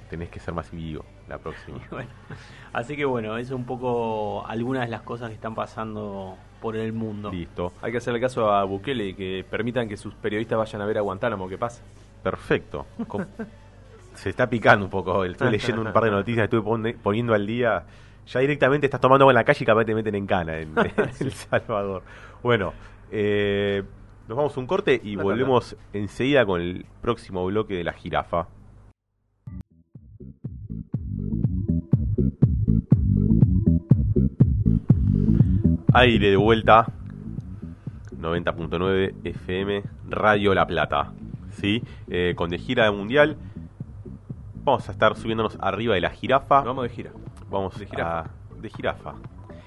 [0.10, 1.80] tenés que ser más vivo la próxima.
[2.74, 6.76] así que bueno, eso es un poco algunas de las cosas que están pasando por
[6.76, 7.32] el mundo.
[7.32, 7.72] Listo.
[7.82, 10.98] Hay que hacerle caso a Bukele y que permitan que sus periodistas vayan a ver
[10.98, 11.84] a Guantánamo, ¿qué pasa?
[12.24, 12.86] Perfecto.
[14.16, 15.24] Se está picando un poco.
[15.24, 17.86] Estoy leyendo un par de noticias, estuve poniendo al día.
[18.28, 20.74] Ya directamente estás tomando agua en la calle y capaz te meten en cana en,
[21.20, 22.04] El Salvador.
[22.44, 22.74] Bueno,
[23.12, 23.84] eh,
[24.28, 28.48] nos vamos a un corte y volvemos enseguida con el próximo bloque de la jirafa.
[35.94, 36.88] Aire de vuelta,
[38.20, 41.12] 90.9 FM, Radio La Plata,
[41.52, 41.84] ¿sí?
[42.10, 43.38] Eh, con de gira mundial.
[44.64, 46.62] vamos a estar subiéndonos arriba de la jirafa.
[46.62, 47.12] Vamos de gira.
[47.50, 48.20] Vamos de jirafa.
[48.20, 48.30] a-
[48.62, 49.14] de jirafa.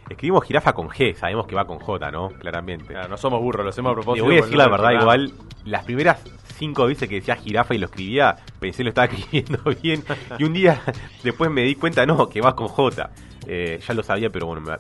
[0.09, 2.29] Escribimos jirafa con G, sabemos que va con J, ¿no?
[2.29, 2.87] Claramente.
[2.89, 4.25] Claro, no somos burros, lo hacemos a Te propósito.
[4.27, 5.33] voy a decir la verdad, igual,
[5.65, 6.23] las primeras
[6.63, 10.05] cinco veces que decía jirafa y lo escribía, pensé lo estaba escribiendo bien.
[10.39, 10.81] Y un día
[11.25, 13.11] después me di cuenta, no, que va con J.
[13.49, 14.79] Eh, ya lo sabía, pero bueno, me-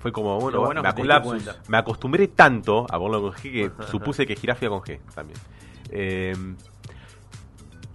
[0.00, 1.06] fue como, bueno, bueno me, acostumbré-
[1.68, 1.78] me
[2.28, 5.38] tanto a verlo con G que supuse que jirafa iba con G también.
[5.90, 6.34] Eh,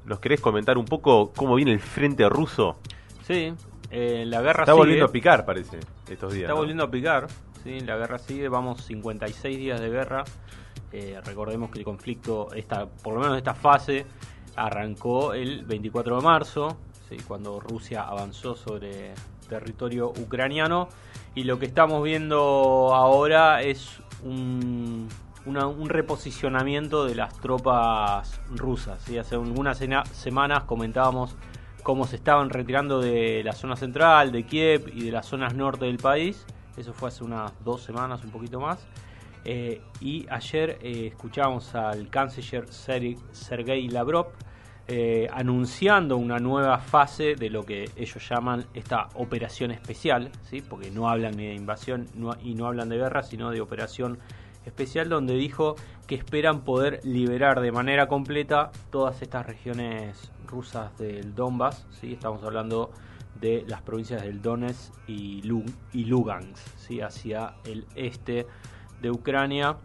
[0.05, 2.77] ¿Nos querés comentar un poco cómo viene el frente ruso?
[3.27, 3.53] Sí,
[3.91, 4.77] eh, la guerra Está sigue.
[4.77, 5.77] volviendo a picar, parece,
[6.09, 6.43] estos días.
[6.43, 6.59] Está ¿no?
[6.59, 7.27] volviendo a picar,
[7.63, 10.23] sí, la guerra sigue, vamos 56 días de guerra.
[10.91, 12.49] Eh, recordemos que el conflicto,
[13.03, 14.05] por lo menos esta fase,
[14.55, 16.77] arrancó el 24 de marzo,
[17.27, 19.13] cuando Rusia avanzó sobre
[19.47, 20.89] territorio ucraniano.
[21.35, 25.07] Y lo que estamos viendo ahora es un,
[25.87, 29.01] reposicionamiento de las tropas rusas.
[29.03, 29.17] ¿sí?
[29.17, 29.79] Hace algunas
[30.13, 31.35] semanas comentábamos
[31.81, 35.85] cómo se estaban retirando de la zona central, de Kiev y de las zonas norte
[35.85, 36.45] del país.
[36.77, 38.85] Eso fue hace unas dos semanas, un poquito más.
[39.45, 44.27] Eh, y ayer eh, escuchábamos al canciller Ser- Sergei Lavrov
[44.87, 50.61] eh, anunciando una nueva fase de lo que ellos llaman esta operación especial, ¿sí?
[50.61, 52.07] porque no hablan ni de invasión
[52.43, 54.17] y no hablan de guerra, sino de operación
[54.65, 55.75] especial, donde dijo
[56.07, 62.13] que esperan poder liberar de manera completa todas estas regiones rusas del Donbass, ¿sí?
[62.13, 62.91] estamos hablando
[63.39, 65.41] de las provincias del Donetsk y,
[65.93, 66.99] y Lugansk, ¿sí?
[66.99, 68.47] hacia el este
[69.01, 69.77] de Ucrania,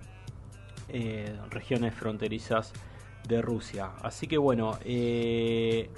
[0.88, 2.72] eh, regiones fronterizas
[3.26, 3.90] de Rusia.
[4.02, 5.90] Así que bueno, eh,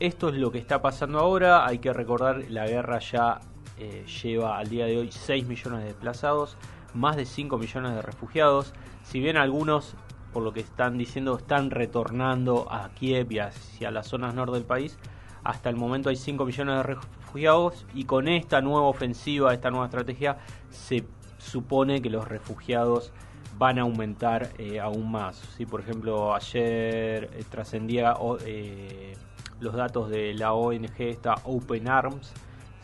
[0.00, 1.66] esto es lo que está pasando ahora.
[1.66, 3.40] Hay que recordar, la guerra ya
[3.78, 6.56] eh, lleva al día de hoy 6 millones de desplazados,
[6.94, 8.72] más de 5 millones de refugiados.
[9.02, 9.94] Si bien algunos,
[10.32, 14.64] por lo que están diciendo, están retornando a Kiev y hacia las zonas norte del
[14.64, 14.98] país,
[15.42, 19.86] hasta el momento hay 5 millones de refugiados y con esta nueva ofensiva, esta nueva
[19.86, 20.38] estrategia,
[20.70, 21.04] se
[21.44, 23.12] supone que los refugiados
[23.58, 25.36] van a aumentar eh, aún más.
[25.56, 25.64] ¿sí?
[25.66, 28.14] Por ejemplo, ayer eh, trascendía
[28.44, 29.14] eh,
[29.60, 32.32] los datos de la ONG esta Open Arms,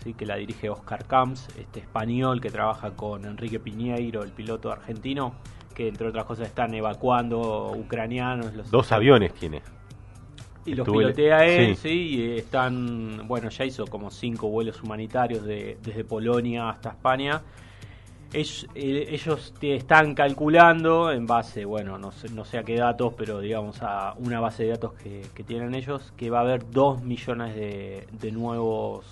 [0.04, 0.14] ¿sí?
[0.14, 5.34] que la dirige Oscar Camps, este español que trabaja con Enrique Piñeiro, el piloto argentino,
[5.74, 8.54] que entre otras cosas están evacuando ucranianos.
[8.54, 9.62] Los Dos aviones tiene.
[10.66, 11.88] y los Estuve- pilotea él, sí.
[11.88, 17.40] sí, y están, bueno, ya hizo como cinco vuelos humanitarios de- desde Polonia hasta España.
[18.32, 22.76] Ellos, eh, ellos te están calculando en base, bueno, no sé, no sé a qué
[22.76, 26.70] datos, pero digamos a una base de datos que, tienen ellos, que va a haber
[26.70, 29.04] dos millones de, de nuevos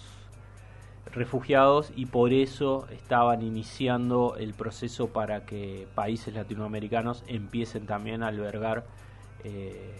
[1.13, 8.29] refugiados y por eso estaban iniciando el proceso para que países latinoamericanos empiecen también a
[8.29, 8.85] albergar
[9.45, 9.97] eh,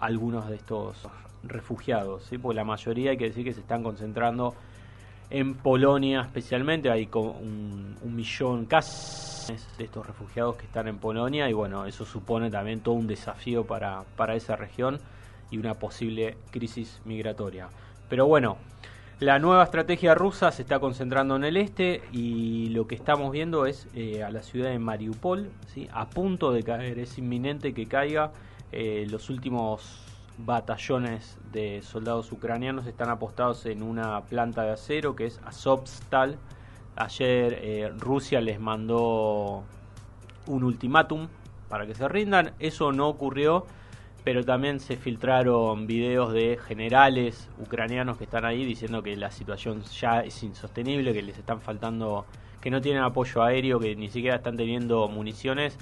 [0.00, 0.96] algunos de estos
[1.42, 2.38] refugiados, ¿sí?
[2.38, 4.54] porque la mayoría hay que decir que se están concentrando
[5.30, 11.48] en Polonia especialmente, hay como un, millón casi de estos refugiados que están en Polonia
[11.48, 14.98] y bueno, eso supone también todo un desafío para, para esa región
[15.50, 17.68] y una posible crisis migratoria.
[18.08, 18.58] Pero bueno,
[19.20, 23.66] la nueva estrategia rusa se está concentrando en el este y lo que estamos viendo
[23.66, 25.50] es eh, a la ciudad de Mariupol,
[25.92, 28.32] a punto de caer, es inminente que caiga.
[28.70, 30.07] Eh, los últimos
[30.38, 36.38] batallones de soldados ucranianos están apostados en una planta de acero que es Azovstal.
[36.96, 39.64] Ayer eh, Rusia les mandó
[40.46, 41.28] un ultimátum
[41.68, 43.66] para que se rindan, eso no ocurrió
[44.28, 49.82] pero también se filtraron videos de generales ucranianos que están ahí diciendo que la situación
[49.84, 52.26] ya es insostenible, que les están faltando,
[52.60, 55.78] que no tienen apoyo aéreo, que ni siquiera están teniendo municiones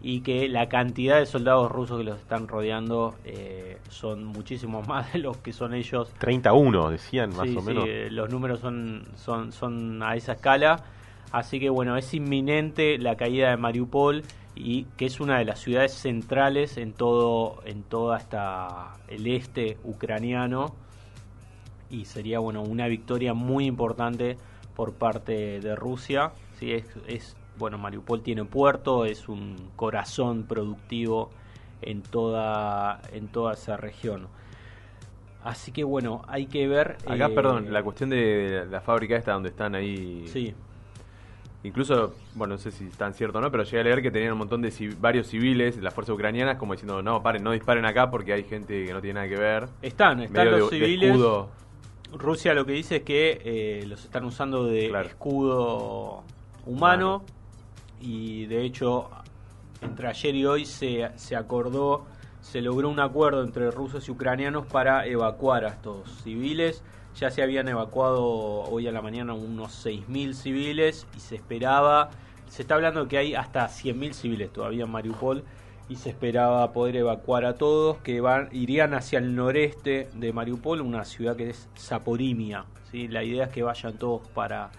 [0.00, 5.12] y que la cantidad de soldados rusos que los están rodeando eh, son muchísimos más
[5.12, 7.84] de los que son ellos 31, decían más Sí, o sí, menos.
[7.88, 10.84] eh, los números son, son, son a esa escala.
[11.30, 14.22] Así que bueno, es inminente la caída de Mariupol
[14.54, 19.76] y que es una de las ciudades centrales en todo en toda esta el este
[19.84, 20.74] ucraniano
[21.90, 24.36] y sería bueno una victoria muy importante
[24.74, 26.32] por parte de Rusia.
[26.58, 31.30] Sí, es, es bueno, Mariupol tiene puerto, es un corazón productivo
[31.82, 34.28] en toda en toda esa región.
[35.44, 36.96] Así que bueno, hay que ver.
[37.06, 40.24] Acá, eh, perdón, la cuestión de la fábrica esta donde están ahí.
[40.28, 40.54] Sí,
[41.64, 44.32] Incluso, bueno, no sé si están cierto o no, pero llegué a leer que tenían
[44.32, 47.84] un montón de varios civiles de las fuerzas ucranianas como diciendo, no, paren, no disparen
[47.84, 49.68] acá porque hay gente que no tiene nada que ver.
[49.82, 51.10] están, están Medio los de- de civiles.
[51.10, 51.48] escudo.
[52.12, 55.08] Rusia lo que dice es que eh, los están usando de Claro.
[55.08, 56.22] escudo
[56.64, 57.24] humano
[58.00, 59.10] y de hecho
[59.82, 62.06] entre ayer y hoy se, se acordó
[62.40, 66.82] se logró un acuerdo entre rusos y ucranianos para evacuar a estos civiles.
[67.16, 72.10] Ya se habían evacuado hoy a la mañana unos 6.000 civiles y se esperaba,
[72.48, 75.44] se está hablando que hay hasta 100.000 civiles todavía en Mariupol
[75.88, 80.80] y se esperaba poder evacuar a todos que van irían hacia el noreste de Mariupol,
[80.80, 82.66] una ciudad que es Zaporimia.
[82.90, 83.08] ¿sí?
[83.08, 84.70] La idea es que vayan todos para,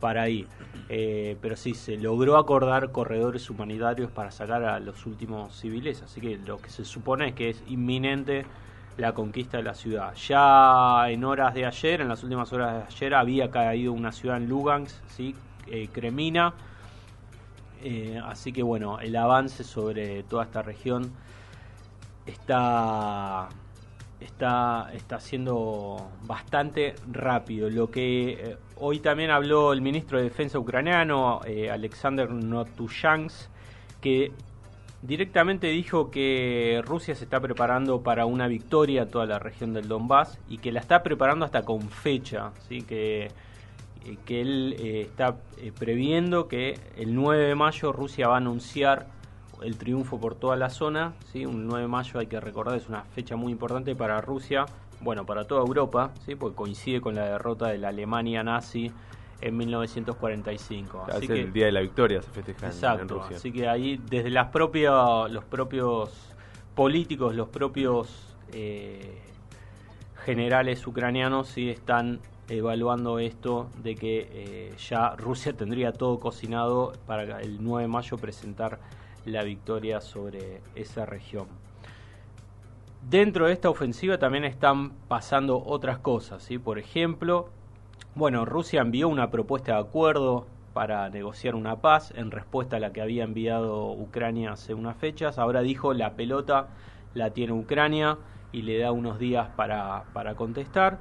[0.00, 0.46] para ahí.
[0.88, 6.20] Eh, pero sí, se logró acordar corredores humanitarios para sacar a los últimos civiles, así
[6.20, 8.44] que lo que se supone es que es inminente
[8.96, 10.14] la conquista de la ciudad.
[10.14, 14.36] Ya en horas de ayer, en las últimas horas de ayer, había caído una ciudad
[14.36, 15.34] en Lugansk, ¿sí?
[15.66, 16.54] Eh, Kremina,
[17.82, 21.12] eh, así que bueno, el avance sobre toda esta región
[22.24, 23.48] está
[24.20, 27.70] está está siendo bastante rápido.
[27.70, 33.50] Lo que eh, hoy también habló el ministro de Defensa ucraniano, eh, Alexander Notushanks,
[34.00, 34.32] que
[35.02, 39.88] directamente dijo que Rusia se está preparando para una victoria en toda la región del
[39.88, 42.82] Donbass y que la está preparando hasta con fecha, ¿sí?
[42.82, 43.24] que
[44.04, 45.36] eh, que él está
[45.78, 49.15] previendo que el 9 de mayo Rusia va a anunciar
[49.62, 51.14] el triunfo por toda la zona.
[51.32, 51.46] ¿sí?
[51.46, 54.66] Un 9 de mayo, hay que recordar, es una fecha muy importante para Rusia,
[55.00, 56.34] bueno, para toda Europa, ¿sí?
[56.34, 58.92] porque coincide con la derrota de la Alemania nazi
[59.40, 61.06] en 1945.
[61.08, 63.36] Así es que, el día de la victoria se festeja en, Rusia.
[63.36, 66.10] Así que ahí, desde las propias, los propios
[66.74, 68.36] políticos, los propios
[70.24, 77.40] generales ucranianos, sí están evaluando esto de que eh, ya Rusia tendría todo cocinado para
[77.40, 78.78] el 9 de mayo presentar
[79.26, 81.46] la victoria sobre esa región.
[83.02, 86.58] Dentro de esta ofensiva también están pasando otras cosas, ¿sí?
[86.58, 87.50] Por ejemplo,
[88.14, 92.92] bueno, Rusia envió una propuesta de acuerdo para negociar una paz en respuesta a la
[92.92, 95.38] que había enviado Ucrania hace unas fechas.
[95.38, 96.68] Ahora dijo la pelota
[97.16, 98.18] la tiene Ucrania
[98.52, 100.98] y le da unos días para, para contestar.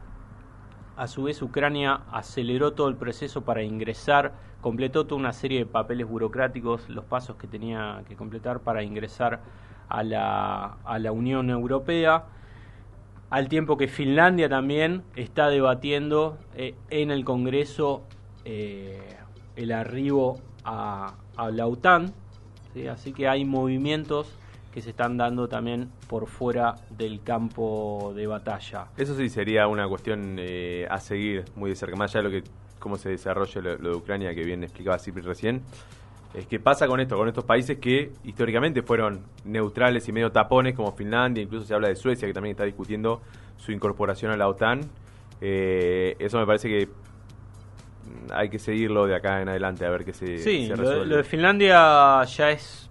[0.95, 4.33] A su vez, Ucrania aceleró todo el proceso para ingresar,
[4.65, 9.41] completó toda una serie de papeles burocráticos, los pasos que tenía que completar para ingresar
[9.89, 12.25] a la, a la Unión Europea,
[13.29, 18.01] al tiempo que Finlandia también está debatiendo eh, en el Congreso
[18.43, 19.15] eh,
[19.55, 22.11] el arribo a, a la OTAN.
[22.91, 24.35] Así que hay movimientos
[24.73, 28.87] que se están dando también por fuera del campo de batalla.
[28.97, 32.43] Eso sí sería una cuestión eh, a seguir muy de cerca, más allá de lo
[32.43, 32.49] que
[32.85, 35.63] cómo se desarrolla lo, de Ucrania que bien explicaba Cipri recién.
[36.35, 40.75] Es que pasa con esto, con estos países que históricamente fueron neutrales y medio tapones
[40.75, 43.23] como Finlandia, incluso se habla de Suecia que también está discutiendo
[43.57, 44.81] su incorporación a la OTAN.
[45.41, 46.89] Eh, eso me parece que
[48.31, 51.07] hay que seguirlo de acá en adelante a ver qué se, sí, resuelve.
[51.07, 52.87] lo de Finlandia ya es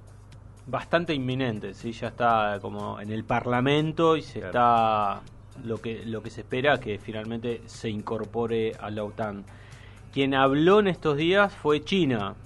[0.66, 1.92] bastante inminente, ¿sí?
[1.92, 5.22] ya está como en el Parlamento y se está
[5.62, 9.44] lo que lo que se espera que finalmente se incorpore a la OTAN.
[10.14, 12.36] Quien habló en estos días fue China.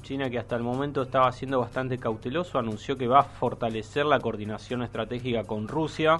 [0.00, 4.20] China que hasta el momento estaba siendo bastante cauteloso, anunció que va a fortalecer la
[4.20, 6.16] coordinación estratégica con Rusia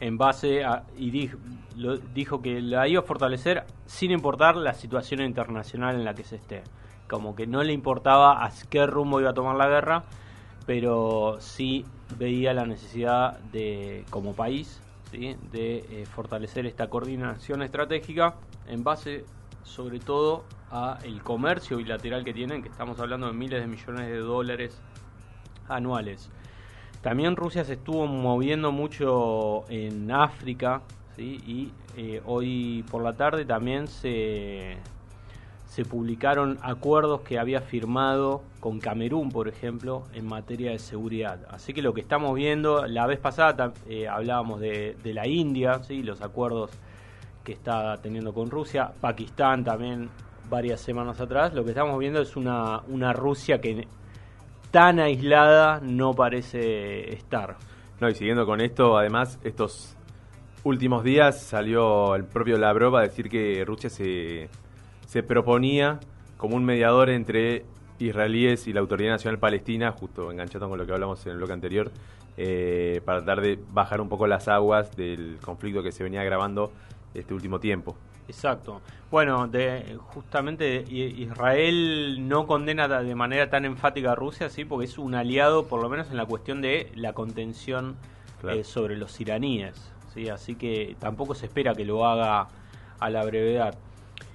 [0.00, 5.94] en base a y dijo, que la iba a fortalecer sin importar la situación internacional
[5.94, 6.62] en la que se esté
[7.06, 10.04] como que no le importaba a qué rumbo iba a tomar la guerra,
[10.64, 11.84] pero sí
[12.18, 14.80] veía la necesidad de, como país,
[15.12, 19.26] de eh, fortalecer esta coordinación estratégica en base
[19.66, 24.08] sobre todo a el comercio bilateral que tienen, que estamos hablando de miles de millones
[24.08, 24.80] de dólares
[25.68, 26.30] anuales.
[27.02, 30.82] También Rusia se estuvo moviendo mucho en África,
[31.18, 34.76] y eh, hoy por la tarde también se,
[35.76, 41.40] se publicaron acuerdos que había firmado con Camerún, por ejemplo, en materia de seguridad.
[41.50, 46.02] Así que lo que estamos viendo, la vez pasada eh, hablábamos de, la India, ¿sí?
[46.02, 46.70] los acuerdos
[47.46, 50.10] que está teniendo con Rusia, Pakistán también
[50.50, 53.88] varias semanas atrás, lo que estamos viendo es una, una Rusia que
[54.70, 57.56] tan aislada no parece estar.
[58.00, 59.96] No, y siguiendo con esto, además, estos
[60.64, 64.50] últimos días salió el propio Lavrov a decir que Rusia se
[65.06, 66.00] se proponía
[66.36, 67.64] como un mediador entre
[67.98, 71.52] israelíes y la Autoridad Nacional Palestina, justo enganchando con lo que hablamos en el bloque
[71.54, 71.90] anterior,
[72.36, 76.72] eh, para tratar de bajar un poco las aguas del conflicto que se venía agravando
[77.18, 77.96] este último tiempo.
[78.28, 78.80] Exacto.
[79.10, 84.98] Bueno, de, justamente Israel no condena de manera tan enfática a Rusia, sí, porque es
[84.98, 87.96] un aliado, por lo menos en la cuestión de la contención
[88.48, 92.48] eh, sobre los iraníes, sí, así que tampoco se espera que lo haga
[92.98, 93.76] a la brevedad.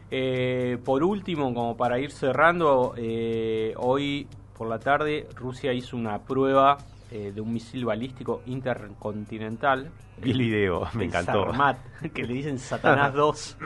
[0.09, 4.27] Eh, por último, como para ir cerrando, eh, hoy
[4.57, 6.77] por la tarde Rusia hizo una prueba
[7.11, 9.91] eh, de un misil balístico intercontinental.
[10.17, 11.45] Vi el video, me el encantó.
[11.45, 11.77] Sarmat,
[12.13, 13.57] que le dicen Satanás 2.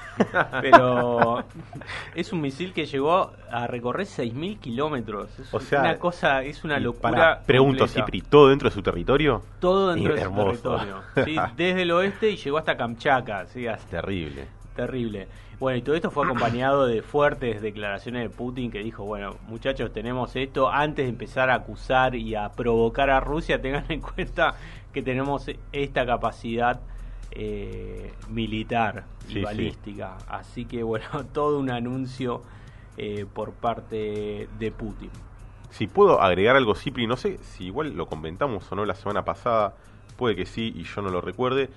[0.60, 1.44] Pero
[2.14, 5.38] es un misil que llegó a recorrer 6.000 kilómetros.
[5.38, 7.10] Es O sea, una cosa, es una locura.
[7.10, 8.04] pará, pregunto, completa.
[8.06, 9.42] Cipri, ¿todo dentro de su territorio?
[9.60, 11.02] Todo dentro de su territorio.
[11.24, 11.36] ¿sí?
[11.56, 13.46] Desde el oeste y llegó hasta Kamchatka.
[13.46, 13.66] ¿sí?
[13.66, 14.46] Hasta Terrible.
[14.74, 15.28] Terrible.
[15.62, 19.92] Bueno, y todo esto fue acompañado de fuertes declaraciones de Putin que dijo, bueno, muchachos,
[19.92, 24.56] tenemos esto, antes de empezar a acusar y a provocar a Rusia, tengan en cuenta
[24.92, 26.80] que tenemos esta capacidad
[27.30, 29.40] eh, militar y Sí, sí.
[29.42, 30.16] balística.
[30.26, 32.42] Así que, bueno, todo un anuncio
[32.96, 35.10] eh, por parte de Putin.
[35.70, 39.24] Si puedo agregar algo, Cipri, no sé si igual lo comentamos o no la semana
[39.24, 39.76] pasada,
[40.16, 41.70] puede que sí y yo no lo recuerde,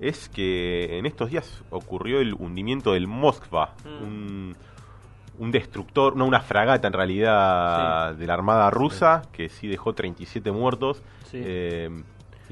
[0.00, 4.02] es que en estos días ocurrió el hundimiento del Moskva, Mm.
[4.04, 4.56] un,
[5.38, 10.50] un destructor, no una fragata en realidad de la Armada rusa, que sí dejó 37
[10.52, 11.40] muertos, Sí.
[11.42, 11.90] eh,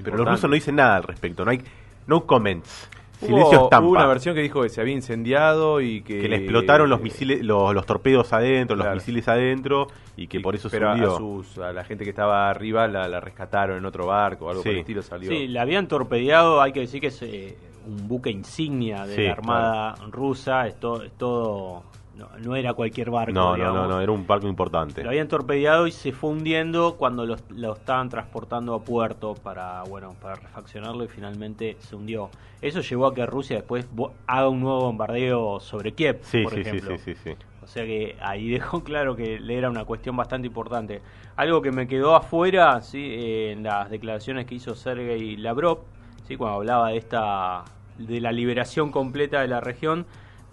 [0.04, 1.62] pero los rusos no dicen nada al respecto, no hay
[2.06, 2.88] no comments,
[3.20, 3.80] silencio estampa.
[3.80, 6.20] hubo una versión que dijo que se había incendiado y que...
[6.20, 8.94] que le explotaron los misiles, los, los torpedos adentro, Claro.
[8.94, 9.86] los misiles adentro
[10.16, 11.14] y que y- por eso pero a- hundió.
[11.14, 14.50] A, sus- a la gente que estaba arriba la, la rescataron en otro barco o
[14.50, 14.68] algo Sí.
[14.68, 15.30] por el estilo salió.
[15.30, 17.56] Sí, la habían torpedeado, hay que decir que es eh,
[17.86, 21.84] un buque insignia de Sí, la Armada rusa, es, to- es todo,
[22.16, 23.32] no, no era cualquier barco.
[23.32, 23.82] No, no, digamos.
[23.82, 25.02] no, no, era un barco importante.
[25.02, 29.82] Lo habían torpedeado y se fue hundiendo cuando lo, lo estaban transportando a puerto para,
[29.84, 32.30] bueno, para refaccionarlo y finalmente se hundió.
[32.62, 33.86] Eso llevó a que Rusia después
[34.26, 36.96] haga un nuevo bombardeo sobre Kiev, Sí, por sí, sí, ejemplo.
[36.98, 37.36] sí, sí, sí.
[37.62, 41.02] O sea que ahí dejó claro que le era una cuestión bastante importante.
[41.36, 43.08] Algo que me quedó afuera, sí,
[43.50, 45.80] en las declaraciones que hizo Sergei Lavrov,
[46.26, 47.64] sí, cuando hablaba de esta
[47.98, 50.06] de la liberación completa de la región,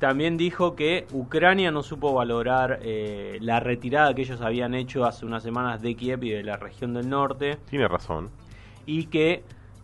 [0.03, 5.25] también dijo que Ucrania no supo valorar eh, la retirada que ellos habían hecho hace
[5.25, 8.29] unas semanas de Kiev y de la región del norte Tiene razón.
[8.85, 9.43] y que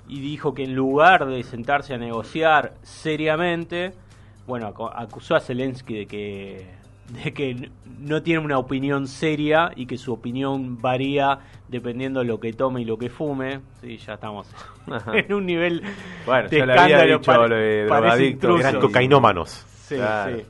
[0.09, 3.93] y dijo que en lugar de sentarse a negociar seriamente,
[4.45, 6.79] bueno, acu- acusó a Zelensky de que
[7.23, 7.69] de que
[8.01, 11.39] no tiene una opinión seria y que su opinión varía
[11.69, 13.61] dependiendo de lo que tome y lo que fume.
[13.81, 14.47] Sí, ya estamos
[14.85, 15.11] Ajá.
[15.17, 15.81] en un nivel
[16.25, 17.87] Bueno, de ya le había escándalo, dicho lo de.
[18.59, 19.65] Eran cocainómanos.
[19.89, 20.37] Sí, Claro.
[20.37, 20.45] sí.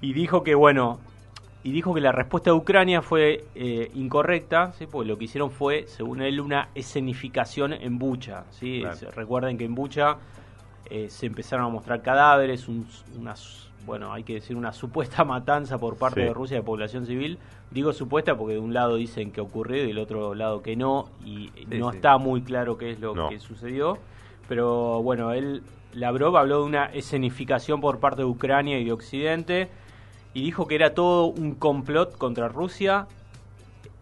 [0.00, 0.98] Y dijo que, bueno,
[1.62, 4.86] y dijo que la respuesta de Ucrania fue eh, incorrecta, ¿sí?
[4.86, 8.44] porque lo que hicieron fue, según él, una escenificación en Bucha.
[8.50, 8.80] ¿sí?
[8.80, 9.10] Claro.
[9.14, 10.16] Recuerden que en Bucha
[10.90, 12.86] eh, se empezaron a mostrar cadáveres, un-
[13.18, 16.26] una, s- bueno, hay que decir, una supuesta matanza por parte Sí.
[16.26, 17.38] de Rusia de población civil.
[17.72, 21.08] Digo supuesta porque de un lado dicen que ocurrió y del otro lado que no,
[21.24, 21.96] y Sí, no sí.
[21.96, 23.28] está muy claro qué es lo No.
[23.28, 23.98] que sucedió.
[24.48, 25.62] Pero bueno, él,
[25.96, 29.68] Lavrov habló de una escenificación por parte de Ucrania y de Occidente
[30.34, 33.06] y dijo que era todo un complot contra Rusia,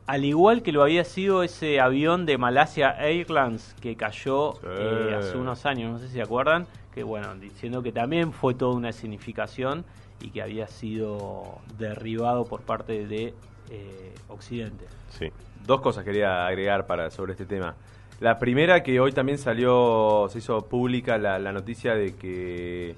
[0.07, 4.67] al igual que lo había sido ese avión de Malasia Airlines que cayó Sí.
[4.69, 8.55] eh, hace unos años, no sé si se acuerdan, que bueno, diciendo que también fue
[8.55, 9.85] toda una escenificación
[10.21, 13.35] y que había sido derribado por parte de
[13.71, 14.87] eh, Occidente.
[15.11, 15.29] Sí.
[15.65, 17.77] Dos cosas quería agregar para sobre este tema.
[18.21, 22.95] La primera que hoy también salió, se hizo pública la, la noticia de que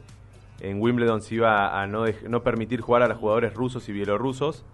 [0.60, 2.04] en Wimbledon se iba a no,
[2.42, 4.64] permitir jugar a los jugadores rusos y bielorrusos.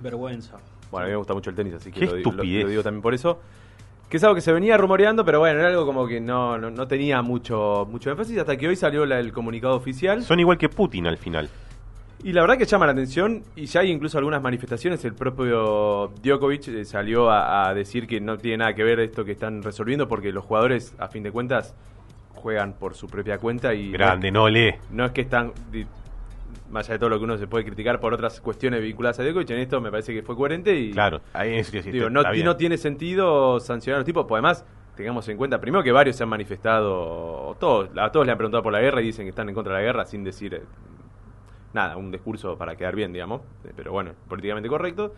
[0.00, 0.58] Vergüenza.
[0.90, 2.64] Bueno, a mí me gusta mucho el tenis, así que Qué lo, digo- lo- estupidez.
[2.64, 3.38] lo digo también por eso.
[4.08, 6.70] Que es algo que se venía rumoreando, pero bueno, era algo como que no, no,
[6.70, 10.22] no tenía mucho, mucho énfasis hasta que hoy salió la- el comunicado oficial.
[10.22, 11.48] Son igual que Putin al final.
[12.24, 15.04] Y la verdad que llama la atención y ya hay incluso algunas manifestaciones.
[15.04, 19.24] El propio Djokovic eh, salió a, a decir que no tiene nada que ver esto
[19.24, 21.74] que están resolviendo porque los jugadores, a fin de cuentas,
[22.34, 24.74] juegan por su propia cuenta y Grande, no lee.
[24.90, 25.52] no es que están,
[26.70, 29.24] más allá de todo lo que uno se puede criticar por otras cuestiones vinculadas a
[29.24, 32.08] Djokovic, en esto me parece que fue coherente y Claro, ahí es, sí, sí, digo,
[32.10, 34.64] no, no tiene sentido sancionar a los tipos, pues además
[34.96, 38.62] tengamos en cuenta, primero que varios se han manifestado, todos, a todos le han preguntado
[38.62, 40.62] por la guerra y dicen que están en contra de la guerra sin decir eh,
[41.76, 45.14] nada, un discurso para quedar bien, digamos, eh, pero bueno, políticamente correcto.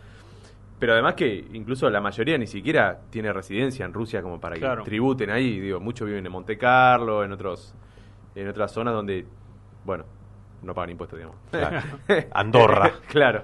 [0.77, 4.61] Pero además que incluso la mayoría ni siquiera tiene residencia en Rusia como para que
[4.83, 7.73] tributen ahí, digo, muchos viven en Monte Carlo, en otros
[8.35, 9.25] en otras zonas donde
[9.83, 10.05] bueno,
[10.61, 11.37] no pagan impuestos, digamos.
[11.51, 11.79] Claro.
[12.31, 12.91] Andorra.
[13.09, 13.43] claro.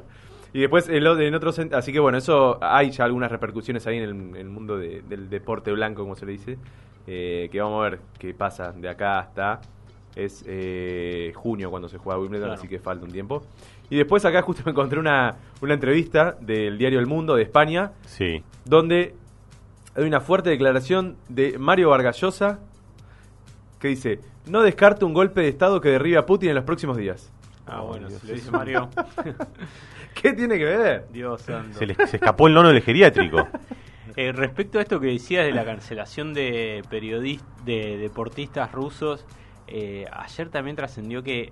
[0.53, 3.97] Y después en, lo- en otros, así que bueno, eso hay ya algunas repercusiones ahí
[3.97, 6.57] en el, en el mundo de- del deporte blanco, como se le dice,
[7.07, 9.59] eh, que vamos a ver qué pasa de acá hasta
[10.15, 12.59] es eh, junio cuando se juega Wimbledon, Claro.
[12.59, 13.43] así que falta un tiempo.
[13.89, 17.91] Y después acá justo me encontré una, una entrevista del diario El Mundo de España,
[18.05, 18.43] Sí.
[18.63, 19.13] donde
[19.95, 22.59] hay una fuerte declaración de Mario Vargallosa
[23.79, 26.97] que dice, no descarto un golpe de Estado que derribe a Putin en los próximos
[26.97, 27.31] días.
[27.67, 28.21] Ah, Oh, bueno, Dios.
[28.21, 28.89] si lo dice Mario.
[30.21, 31.07] ¿Qué tiene que ver?
[31.11, 31.77] Dios santo.
[31.79, 33.47] Se le se escapó el nono del geriátrico.
[34.17, 39.25] Eh, respecto a esto que decías de la cancelación de periodistas, de deportistas rusos,
[39.67, 41.51] eh, ayer también trascendió que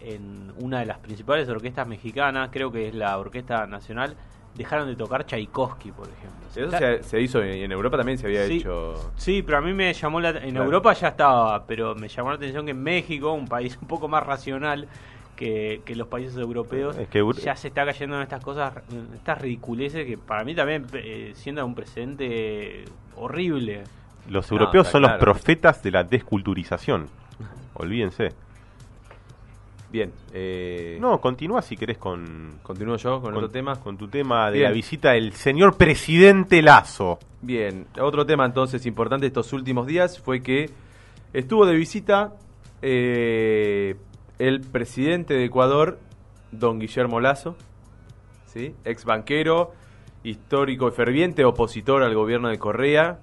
[0.00, 4.16] en una de las principales orquestas mexicanas, creo que es la Orquesta Nacional,
[4.54, 6.46] dejaron de tocar Tchaikovsky, por ejemplo.
[6.50, 8.58] Eso Está- se, se hizo y en Europa también se había Sí.
[8.58, 9.12] hecho.
[9.16, 10.30] Sí, pero a mí me llamó la...
[10.30, 10.64] En Claro.
[10.64, 14.08] Europa ya estaba, pero me llamó la atención que en México, un país un poco
[14.08, 14.88] más racional
[15.36, 18.74] que, que los países europeos, Es que Euro- ya se está cayendo en estas cosas,
[18.92, 22.84] en estas ridiculeces que para mí también eh, siendo un precedente
[23.16, 23.84] horrible.
[24.28, 25.14] Los europeos son claro.
[25.16, 27.06] los profetas de la desculturización.
[27.78, 28.28] Olvídense.
[29.90, 30.12] Bien.
[30.32, 33.76] Eh, No, continúa si querés con, Continúo yo con, con otro tema.
[33.76, 34.64] Con tu tema de Bien.
[34.64, 37.18] la visita del señor presidente Lazo.
[37.40, 40.70] Bien, otro tema entonces importante estos últimos días fue que
[41.32, 42.34] estuvo de visita
[42.82, 43.96] eh,
[44.38, 45.98] el presidente de Ecuador,
[46.52, 47.56] don Guillermo Lazo,
[48.46, 48.74] ¿sí?
[48.84, 49.72] ex banquero,
[50.24, 53.20] histórico y ferviente opositor al gobierno de Correa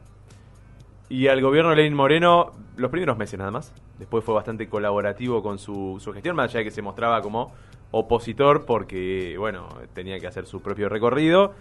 [1.10, 3.74] y al gobierno de Lenín Moreno los primeros meses nada más.
[4.00, 7.54] Después fue bastante colaborativo con su, su gestión, más allá de que se mostraba como
[7.92, 11.54] opositor porque, bueno, tenía que hacer su propio recorrido.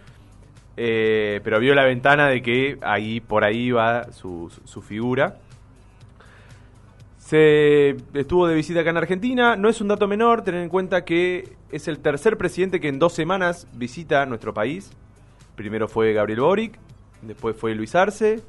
[0.76, 5.36] Eh, pero vio la ventana de que ahí por ahí va su, su- figura.
[7.18, 9.56] Se estuvo de visita acá en Argentina.
[9.56, 12.98] No es un dato menor tener en cuenta que es el tercer presidente que en
[12.98, 14.90] dos semanas visita nuestro país.
[15.56, 16.78] Primero fue Gabriel Boric,
[17.22, 18.40] después fue Luis Arce,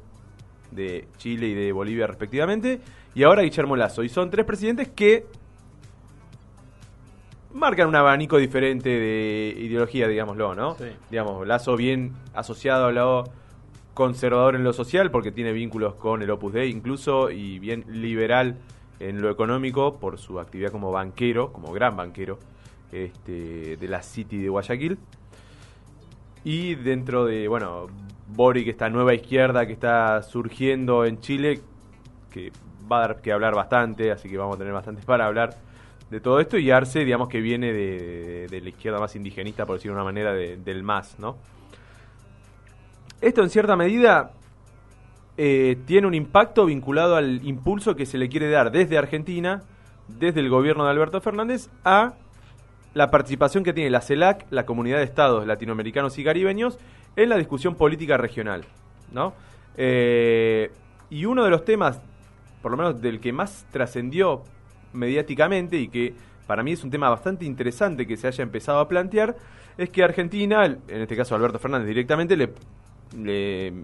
[0.70, 2.80] de Chile y de Bolivia respectivamente,
[3.14, 4.02] y ahora Guillermo Lazo.
[4.02, 5.26] Y son tres presidentes que
[7.54, 10.74] marcan un abanico diferente de ideología, digámoslo, ¿no?
[10.74, 10.84] Sí.
[11.10, 13.24] Digamos, Lazo bien asociado a lo
[13.94, 18.58] conservador en lo social, porque tiene vínculos con el Opus Dei incluso, y bien liberal
[19.00, 22.38] en lo económico por su actividad como banquero, como gran banquero,
[22.92, 24.98] este, de la City de Guayaquil.
[26.44, 27.86] Y dentro de, bueno,
[28.28, 31.60] Boric, esta nueva izquierda que está surgiendo en Chile,
[32.30, 32.52] que
[32.90, 35.56] va a dar que hablar bastante, así que vamos a tener bastante para hablar
[36.10, 36.58] de todo esto.
[36.58, 40.32] Y Arce, digamos que viene de, la izquierda más indigenista, por decirlo de una manera,
[40.32, 41.36] de- del MAS, ¿no?
[43.20, 44.32] Esto en cierta medida
[45.38, 49.62] eh, tiene un impacto vinculado al impulso que se le quiere dar desde Argentina,
[50.08, 52.14] desde el gobierno de Alberto Fernández, a
[52.96, 56.78] la participación que tiene la CELAC, la Comunidad de Estados Latinoamericanos y Caribeños,
[57.14, 58.64] en la discusión política regional.
[59.12, 59.34] ¿no?
[59.76, 60.70] Eh,
[61.10, 62.00] y uno de los temas,
[62.62, 64.44] por lo menos del que más trascendió
[64.94, 66.14] mediáticamente y que
[66.46, 69.36] para mí es un tema bastante interesante que se haya empezado a plantear,
[69.76, 73.74] es que Argentina, en este caso Alberto Fernández directamente, le,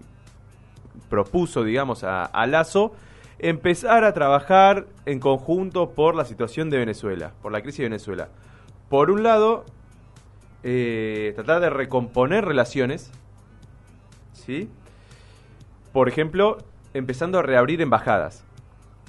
[1.07, 2.95] propuso, digamos, a, a Lazo
[3.37, 8.29] empezar a trabajar en conjunto por la situación de Venezuela, por la crisis de Venezuela.
[8.93, 9.65] Por un lado,
[10.61, 13.09] eh, tratar de recomponer relaciones,
[14.33, 14.69] ¿sí?
[15.91, 16.59] Por ejemplo,
[16.93, 18.43] empezando a reabrir embajadas,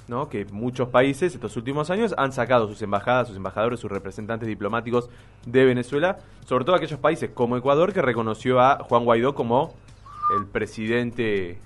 [0.07, 0.27] ¿no?
[0.27, 5.11] Que muchos países estos últimos años han sacado sus embajadas, sus embajadores, sus representantes diplomáticos
[5.45, 6.17] de Venezuela,
[6.47, 9.75] sobre todo aquellos países como Ecuador que reconoció a Juan Guaidó como
[10.35, 11.59] el presidente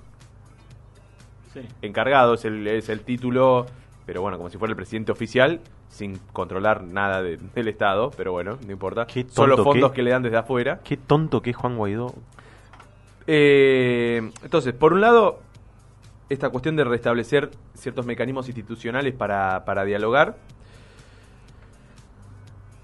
[1.54, 1.62] Sí.
[1.80, 3.64] encargado, es el, es el título,
[4.04, 8.32] pero bueno, como si fuera el presidente oficial, sin controlar nada de- del Estado, pero
[8.32, 9.06] bueno, no importa.
[9.06, 10.80] Qué Son los tonto fondos que- que le dan desde afuera.
[10.82, 12.14] Qué tonto que es Juan Guaidó.
[13.26, 15.40] Eh, entonces, por un lado,
[16.30, 20.36] esta cuestión de restablecer ciertos mecanismos institucionales para, para dialogar.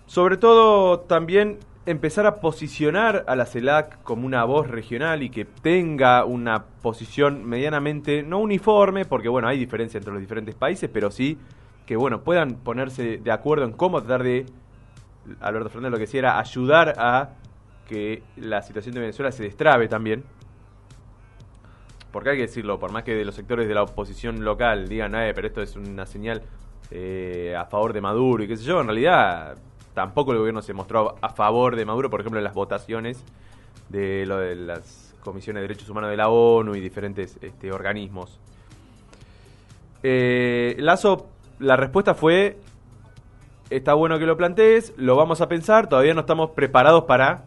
[0.07, 5.45] Sobre todo, también empezar a posicionar a la CELAC como una voz regional y que
[5.45, 11.11] tenga una posición medianamente, no uniforme, porque bueno, hay diferencia entre los diferentes países, pero
[11.11, 11.39] sí
[11.87, 14.47] que bueno, puedan ponerse de acuerdo en cómo tratar de,
[15.41, 17.30] Alberto Fernández lo que decía era ayudar a
[17.89, 20.24] que la situación de Venezuela se destrabe también.
[22.11, 25.14] Porque hay que decirlo, por más que de los sectores de la oposición local digan,
[25.14, 26.43] eh, pero esto es una señal
[26.91, 29.57] eh, a favor de Maduro y qué sé yo, en realidad
[29.93, 33.22] tampoco el gobierno se mostró a favor de Maduro, por ejemplo, en las votaciones
[33.89, 38.39] de lo de las comisiones de derechos humanos de la ONU y diferentes este, organismos.
[40.03, 41.28] Eh, Lazo,
[41.59, 42.59] la respuesta fue,
[43.71, 47.45] está bueno que lo plantees, lo vamos a pensar, todavía no estamos preparados para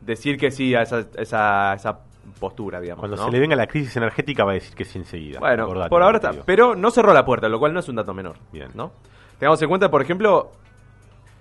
[0.00, 1.98] decir que sí a esa, esa, esa
[2.40, 3.00] postura, digamos.
[3.00, 3.24] Cuando ¿no?
[3.26, 5.38] se le venga la crisis energética va a decir que sí enseguida.
[5.40, 6.30] Bueno, Acordate por ahora está.
[6.32, 6.42] digo.
[6.46, 8.36] Pero no cerró la puerta, lo cual no es un dato menor.
[8.52, 8.68] Bien.
[8.74, 8.92] ¿no?
[9.38, 10.50] Tengamos en cuenta, por ejemplo,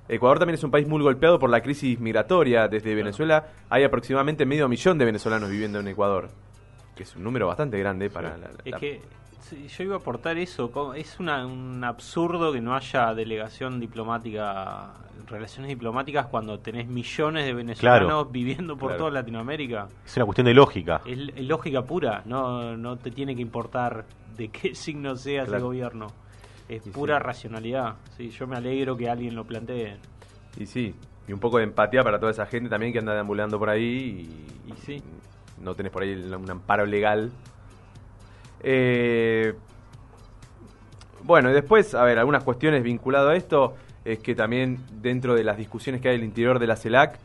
[0.09, 2.67] Ecuador también es un país muy golpeado por la crisis migratoria.
[2.67, 6.29] Desde Venezuela hay aproximadamente medio millón de venezolanos viviendo en Ecuador.
[6.95, 9.01] que es un número bastante grande para la, Es la- que
[9.43, 10.71] sí, yo iba a aportar eso.
[10.95, 14.93] Es una- un absurdo que no haya delegación diplomática,
[15.27, 18.25] relaciones diplomáticas cuando tenés millones de venezolanos Claro.
[18.25, 18.97] viviendo por Claro.
[19.05, 19.87] toda Latinoamérica.
[20.05, 21.01] Es una cuestión de lógica.
[21.05, 25.49] Es, es lógica pura, no, no te tiene que importar de qué signo sea ese
[25.51, 25.65] Claro.
[25.65, 26.07] gobierno.
[26.69, 27.23] Es pura sí.
[27.23, 27.95] racionalidad.
[28.17, 29.97] Sí, yo me alegro que alguien lo plantee.
[30.57, 30.95] Y sí,
[31.27, 34.27] y un poco de empatía para toda esa gente también que anda deambulando por ahí
[34.67, 35.03] y, y Sí.
[35.61, 37.31] no tenés por ahí el- un amparo legal.
[38.63, 39.53] Eh,
[41.23, 45.43] bueno, y después, a ver, algunas cuestiones vinculadas a esto es que también dentro de
[45.43, 47.17] las discusiones que hay al interior de la CELAC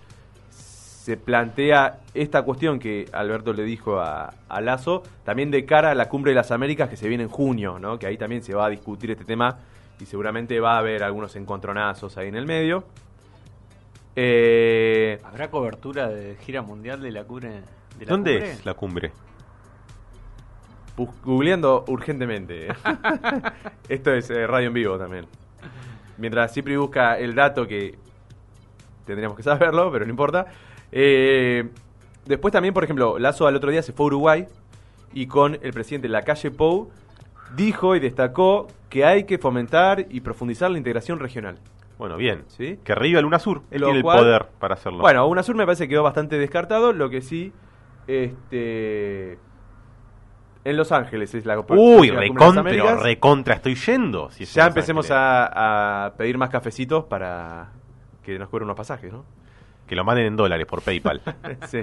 [0.50, 5.94] se plantea esta cuestión que Alberto le dijo a, a Lazo, también de cara a
[5.94, 7.98] la Cumbre de las Américas que se viene en junio, ¿no?
[7.98, 9.58] que ahí también se va a discutir este tema
[9.98, 12.84] y seguramente va a haber algunos encontronazos ahí en el medio.
[14.16, 17.48] Eh, ¿Habrá cobertura de gira mundial de la cumbre?
[17.98, 18.52] De la ¿Dónde cumbre?
[18.52, 19.12] es la cumbre?
[21.24, 22.68] Googleando urgentemente.
[22.68, 22.72] ¿eh?
[23.88, 25.26] Esto es eh, radio en vivo también.
[26.16, 27.96] Mientras Cipri busca el dato que
[29.04, 30.46] tendríamos que saberlo, pero no importa.
[30.90, 31.68] Eh,
[32.26, 34.46] después también, por ejemplo, Lazo al otro día se fue a Uruguay
[35.12, 36.90] y con el presidente Lacalle Pou
[37.56, 41.58] dijo y destacó que hay que fomentar y profundizar la integración regional.
[41.98, 42.44] Bueno, bien.
[42.48, 42.78] ¿sí?
[42.84, 43.62] Que reviva el UNASUR.
[43.70, 45.00] Él Lo tiene cual- el poder para hacerlo.
[45.00, 46.92] Bueno, UNASUR me parece que quedó bastante descartado.
[46.92, 47.52] Lo que sí,
[48.06, 49.38] este.
[50.64, 54.30] En Los Ángeles es la Uy, de las recontra, recontra estoy yendo.
[54.30, 57.70] si Ya empecemos a, a pedir más cafecitos para
[58.22, 59.24] que nos cubran unos pasajes, ¿no?
[59.86, 61.22] Que lo manden en dólares por PayPal.
[61.66, 61.78] sí.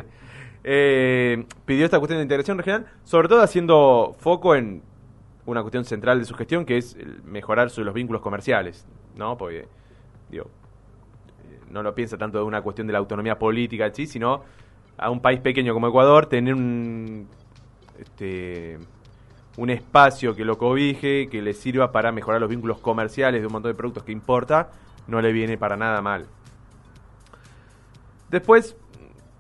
[0.64, 4.82] Eh, pidió esta cuestión de integración regional, sobre todo haciendo foco en
[5.46, 9.38] una cuestión central de su gestión, que es mejorar sobre los vínculos comerciales, ¿no?
[9.38, 9.68] Porque,
[10.30, 14.44] digo, eh, no lo piensa tanto de una cuestión de la autonomía política, sí, sino
[14.98, 17.28] a un país pequeño como Ecuador tener un,
[18.00, 18.78] este,
[19.58, 23.54] un espacio que lo cobije, que le sirva para mejorar los vínculos comerciales de un
[23.54, 24.70] montón de productos que importa,
[25.08, 26.26] no le viene para nada mal.
[28.30, 28.76] Después,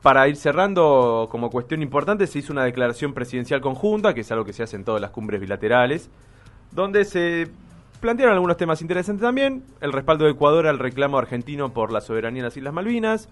[0.01, 4.45] para ir cerrando como cuestión importante, se hizo una declaración presidencial conjunta, que es algo
[4.45, 6.09] que se hace en todas las cumbres bilaterales,
[6.71, 7.49] donde se
[7.99, 12.41] plantearon algunos temas interesantes también, el respaldo de Ecuador al reclamo argentino por la soberanía
[12.41, 13.29] en las Islas Malvinas,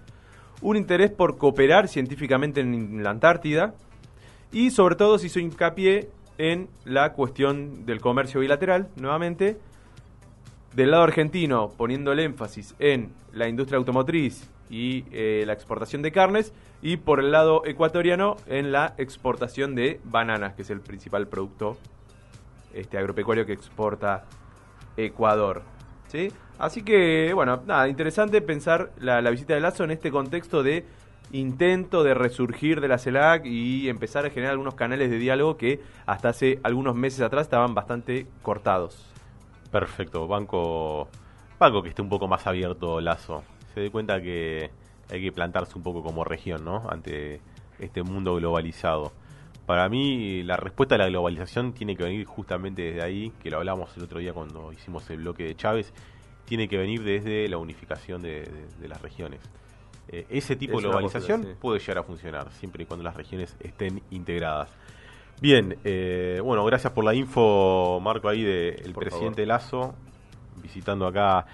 [0.62, 3.74] un interés por cooperar científicamente en la Antártida,
[4.54, 9.58] y sobre todo se hizo hincapié en la cuestión del comercio bilateral, nuevamente,
[10.74, 16.12] del lado argentino poniendo el énfasis en la industria automotriz y eh, la exportación de
[16.12, 16.52] carnes
[16.82, 21.76] y por el lado ecuatoriano en la exportación de bananas, que es el principal producto
[22.72, 24.24] este agropecuario que exporta
[24.96, 25.62] Ecuador.
[26.08, 26.32] ¿sí?
[26.58, 30.84] Así que, bueno, nada, interesante pensar la, la visita de Lazo en este contexto de
[31.32, 35.80] intento de resurgir de la CELAC y empezar a generar algunos canales de diálogo que
[36.06, 39.10] hasta hace algunos meses atrás estaban bastante cortados.
[39.70, 41.08] Perfecto, banco,
[41.58, 43.42] banco que esté un poco más abierto Lazo.
[43.74, 44.70] Se dé cuenta que
[45.10, 46.88] hay que plantarse un poco como región, ¿no?
[46.88, 47.40] Ante
[47.78, 49.12] este mundo globalizado.
[49.66, 53.58] Para mí, la respuesta a la globalización tiene que venir justamente desde ahí, que lo
[53.58, 55.92] hablamos el otro día cuando hicimos el bloque de Chávez,
[56.44, 58.46] tiene que venir desde la unificación de,
[58.86, 59.40] las regiones.
[60.08, 61.60] Eh, ese tipo Es de globalización postura, sí.
[61.60, 64.70] puede llegar a funcionar, siempre y cuando las regiones estén integradas.
[65.40, 69.94] Bien, eh, bueno, gracias por la info, Marco, ahí del Por presidente Lazo,
[70.62, 71.46] visitando acá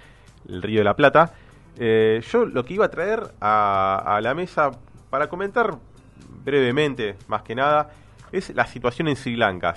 [0.47, 1.33] el Río de la Plata.
[1.77, 4.71] Eh, yo lo que iba a traer a, a la mesa
[5.09, 5.77] para comentar
[6.43, 7.89] brevemente, más que nada,
[8.31, 9.75] es la situación en Sri Lanka.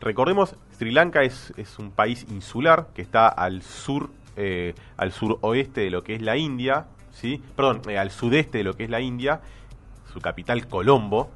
[0.00, 5.82] Recordemos, Sri Lanka es, es un país insular que está al sur, eh, al suroeste
[5.82, 6.86] de lo que es la India,
[7.16, 7.42] ¿sí?
[7.56, 9.40] Perdón, eh, al sudeste de lo que es la India,
[10.12, 11.30] su capital Colombo.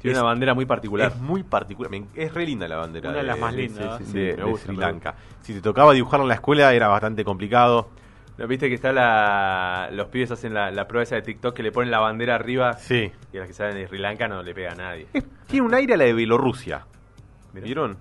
[0.00, 1.12] Tiene Es- una bandera muy particular.
[1.12, 4.12] Es muy particular, es re linda la bandera Una de las más lindas, de, sí,
[4.12, 5.14] de- me de gusta, Sri Lanka.
[5.40, 7.88] Si te tocaba dibujarla en la escuela era bastante complicado.
[8.36, 9.88] ¿No ¿Viste que está la...
[9.92, 12.72] los pibes hacen la, la prueba esa de TikTok que le ponen la bandera arriba
[12.74, 13.12] Sí.
[13.32, 15.06] y a las que salen de Sri Lanka no le pega a nadie?
[15.12, 16.84] Es- tiene un aire a la de Bielorrusia.
[17.52, 17.96] ¿Vieron?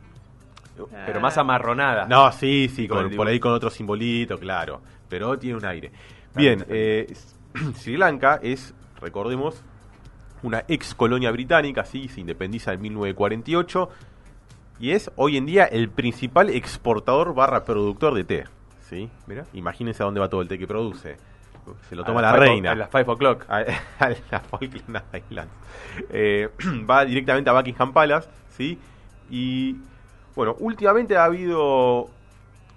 [1.05, 2.07] Pero más amarronada.
[2.07, 4.81] No, sí, sí, Con por ahí con otro simbolito, claro.
[5.07, 5.91] Pero tiene un aire.
[6.35, 7.13] Bien, eh,
[7.75, 9.61] Sri Lanka es, recordemos,
[10.41, 13.89] una ex colonia británica, sí, se independiza en 1948
[14.79, 18.43] y es hoy en día el principal exportador barra productor de té.
[18.89, 19.09] ¿sí?
[19.27, 19.45] Mirá.
[19.53, 21.15] Imagínense a dónde va todo el té que produce.
[21.87, 22.71] Se lo toma la o- reina.
[22.71, 23.45] A las 5 o'clock.
[23.49, 23.59] a,
[23.99, 25.53] a la Falkland Islands.
[26.09, 26.49] Eh,
[26.89, 28.77] va directamente a Buckingham Palace, ¿sí?
[29.29, 29.77] Y
[30.35, 32.09] bueno, últimamente ha habido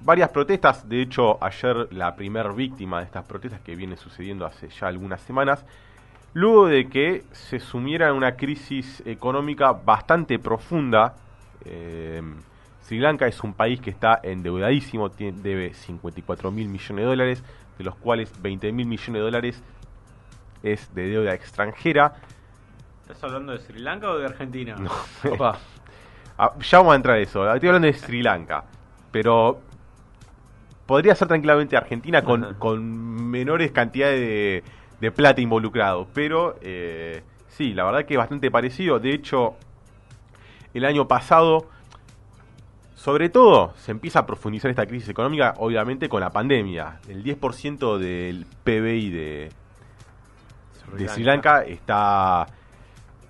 [0.07, 0.89] varias protestas.
[0.89, 5.21] De hecho, ayer la primer víctima de estas protestas que viene sucediendo hace ya algunas
[5.21, 5.67] semanas
[6.37, 11.15] luego de que se sumiera en una crisis económica bastante profunda.
[11.65, 12.23] Eh,
[12.83, 17.45] Sri Lanka es un país que está endeudadísimo, tiene, debe 54 mil millones de dólares,
[17.79, 19.63] de los cuales 20 mil millones de dólares
[20.63, 22.17] es de deuda extranjera.
[23.01, 24.77] ¿Estás hablando de Sri Lanka o de Argentina?
[25.39, 25.57] No.
[26.39, 27.51] Ah, ya vamos a entrar a eso.
[27.51, 28.63] Estoy hablando de Sri Lanka.
[29.11, 29.63] Pero
[30.87, 34.65] podría ser tranquilamente Argentina con, con menores cantidades de,
[35.01, 36.07] de plata involucrado.
[36.15, 38.99] Pero eh, sí, la verdad que es bastante parecido.
[38.99, 39.57] De hecho,
[40.75, 41.69] el año pasado,
[42.95, 47.01] sobre todo, se empieza a profundizar esta crisis económica, obviamente con la pandemia.
[47.09, 49.49] El 10% del PBI de,
[50.97, 52.47] de Sri Lanka está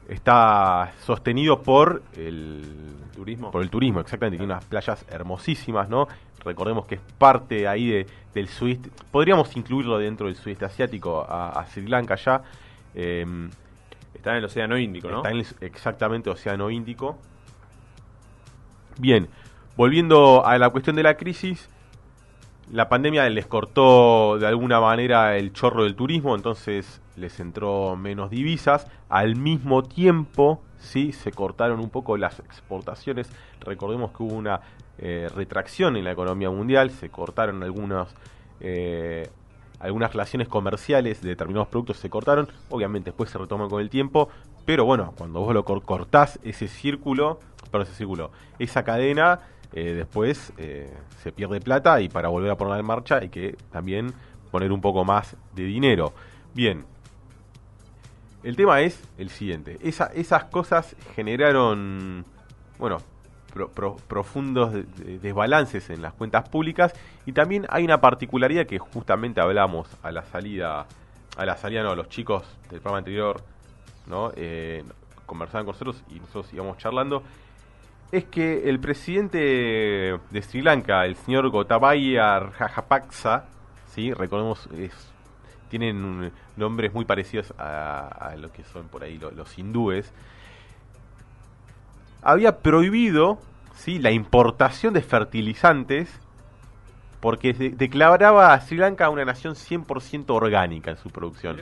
[0.09, 2.63] está sostenido por el
[3.13, 3.51] Turismo.
[3.51, 6.07] por el turismo exactamente tiene unas playas hermosísimas no
[6.47, 11.51] recordemos que es parte ahí de, del sudeste podríamos incluirlo dentro del sudeste asiático a,
[11.51, 12.43] a Sri Lanka ya
[12.95, 13.27] eh,
[14.17, 15.19] Está en el Océano Índico, ¿no?
[15.19, 17.19] Está en el exactamente Océano Índico.
[18.99, 19.29] Bien,
[19.77, 21.69] volviendo a la cuestión de la crisis,
[22.73, 28.31] la pandemia les cortó de alguna manera el chorro del turismo, entonces les entró menos
[28.31, 28.89] divisas.
[29.11, 33.31] Al mismo tiempo, sí, se cortaron un poco las exportaciones.
[33.61, 34.61] Recordemos que hubo una
[34.99, 38.09] eh, retracción en la economía mundial, se cortaron algunos
[38.61, 39.29] eh,
[39.79, 44.31] algunas relaciones comerciales de determinados productos se cortaron, obviamente después se retoman con el tiempo,
[44.65, 47.39] pero bueno, cuando vos lo cor- cortás ese círculo,
[47.71, 49.41] perdón, ese círculo, esa cadena,
[49.75, 50.53] eh, después
[51.23, 54.15] se pierde plata y para volver a ponerla en marcha hay que también
[54.51, 56.15] poner un poco más de dinero.
[56.55, 56.87] Bien,
[58.43, 62.25] el tema es el siguiente, esa- esas cosas generaron,
[62.79, 62.99] bueno,
[63.57, 66.93] pro- pro- profundos de- de- desbalances en las cuentas públicas
[67.25, 70.87] y también hay una particularidad que justamente hablamos a la salida,
[71.37, 73.43] a la salida no, los chicos del programa anterior,
[74.07, 74.31] ¿no?
[74.37, 74.85] Eh,
[75.25, 77.23] conversaban con nosotros y nosotros íbamos charlando,
[78.13, 79.39] es que el presidente
[80.31, 83.47] de Sri Lanka, el señor Gotabaya Rajapaksa,
[83.89, 84.13] ¿sí?
[84.13, 85.13] recordemos, es-
[85.69, 90.13] tienen nombres muy parecidos a, a lo que son por ahí lo- los hindúes,
[92.31, 93.39] había prohibido
[93.77, 93.99] ¿sí?
[93.99, 96.09] la importación de fertilizantes
[97.21, 101.57] porque de- declaraba a Sri Lanka una nación 100% orgánica en su producción.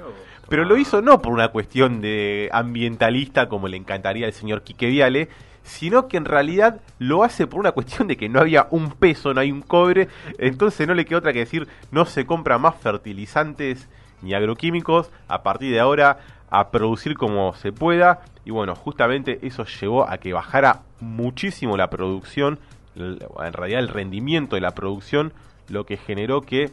[0.49, 4.89] Pero lo hizo no por una cuestión de ambientalista como le encantaría al señor Quique
[4.89, 5.29] Viale,
[5.63, 9.33] sino que en realidad lo hace por una cuestión de que no había un peso,
[9.33, 10.09] no hay un cobre,
[10.39, 13.89] entonces no le queda otra que decir no se compra más fertilizantes
[14.21, 16.19] ni agroquímicos, a partir de ahora
[16.51, 21.91] a producir como se pueda, y bueno, justamente eso llevó a que bajara muchísimo la
[21.91, 22.59] producción,
[22.97, 25.33] en realidad el rendimiento de la producción,
[25.69, 26.71] lo que generó que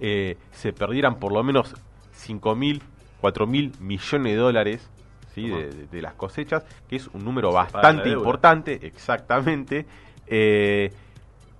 [0.00, 1.74] eh, se perdieran por lo menos
[2.12, 2.82] 5 mil,
[3.20, 4.90] 4 mil millones de dólares
[5.34, 5.48] ¿sí?
[5.48, 9.86] De, de- de las cosechas, que es un número Se bastante importante, exactamente.
[10.26, 10.92] eh,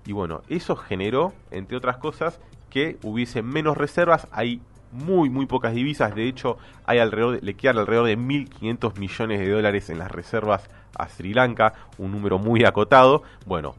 [0.07, 2.41] y bueno, eso generó, entre otras cosas,
[2.71, 4.29] que hubiese menos reservas.
[4.31, 4.61] Hay
[4.97, 6.15] muy, muy pocas divisas.
[6.15, 10.11] De hecho, hay alrededor de- le quedan alrededor de 1.500 millones de dólares en las
[10.11, 10.69] reservas
[10.99, 13.23] a Sri Lanka, un número muy acotado.
[13.45, 13.75] Bueno,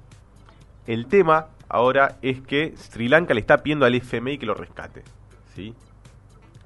[0.86, 5.04] el tema ahora es que Sri Lanka le está pidiendo al FMI que lo rescate.
[5.56, 5.74] ¿sí?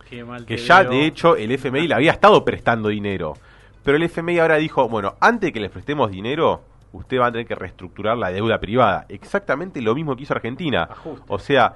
[0.09, 0.91] Qué mal que ya veo.
[0.91, 3.35] de hecho el FMI le había estado prestando dinero.
[3.83, 6.61] Pero el FMI ahora dijo, bueno, antes de que les prestemos dinero,
[6.91, 9.05] usted va a tener que reestructurar la deuda privada.
[9.09, 10.83] Exactamente lo mismo que hizo Argentina.
[10.83, 11.23] Ajuste.
[11.29, 11.73] O sea,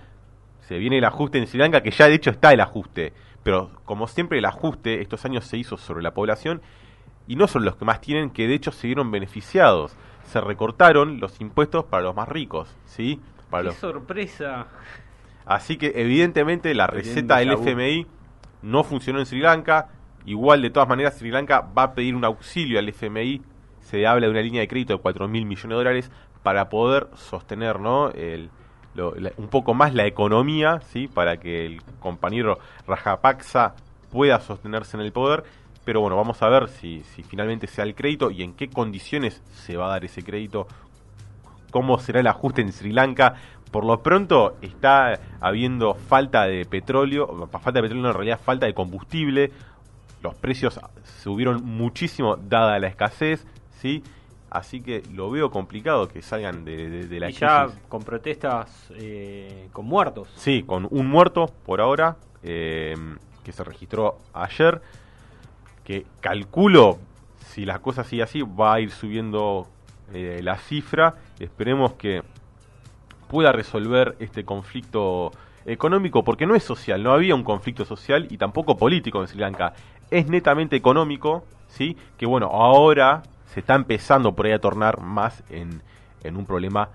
[0.67, 3.13] se viene el ajuste en Sri Lanka, que ya de hecho está el ajuste.
[3.43, 6.61] Pero como siempre el ajuste estos años se hizo sobre la población
[7.27, 9.95] y no son los que más tienen, que de hecho se vieron beneficiados.
[10.25, 13.21] Se recortaron los impuestos para los más ricos, ¿sí?
[13.51, 14.67] Para Qué los sorpresa.
[15.45, 17.51] Así que evidentemente la receta del.
[17.51, 18.07] FMI
[18.63, 19.89] no funcionó en Sri Lanka.
[20.25, 23.43] Igual de todas maneras Sri Lanka va a pedir un auxilio al FMI.
[23.81, 26.11] Se habla de una línea de crédito de 4 mil millones de dólares
[26.41, 28.09] para poder sostener ¿no?
[28.09, 28.49] el,
[29.37, 31.07] un poco más la economía, ¿sí?
[31.07, 33.75] para que el compañero Rajapaksa
[34.11, 35.43] pueda sostenerse en el poder.
[35.83, 39.77] Pero bueno, vamos a ver si, finalmente se el crédito y en qué condiciones se
[39.77, 40.67] va a dar ese crédito
[41.69, 43.35] cómo será el ajuste en Sri Lanka.
[43.69, 48.73] Por lo pronto está habiendo falta de petróleo, falta de petróleo en realidad falta de
[48.73, 49.51] combustible.
[50.23, 50.79] Los precios
[51.21, 53.45] subieron muchísimo dada la escasez,
[53.81, 54.01] ¿sí?
[54.49, 58.87] Así que lo veo complicado que salgan de, de- de la y ya con protestas
[58.95, 60.29] eh, con muertos.
[60.35, 62.95] Sí, con un muerto por ahora, eh,
[63.43, 64.81] que se registró ayer,
[65.83, 66.97] que calculo,
[67.47, 69.67] si la cosa sigue así, va a ir subiendo
[70.13, 71.15] eh, la cifra.
[71.39, 72.21] Esperemos que
[73.27, 75.31] pueda resolver este conflicto
[75.65, 79.39] económico, porque no es social, no había un conflicto social y tampoco político en Sri
[79.39, 79.73] Lanka,
[80.11, 81.97] es netamente económico, ¿sí?
[82.17, 83.23] que bueno, ahora
[83.53, 85.81] se está empezando por ahí a tornar más en,
[86.23, 86.89] en un problema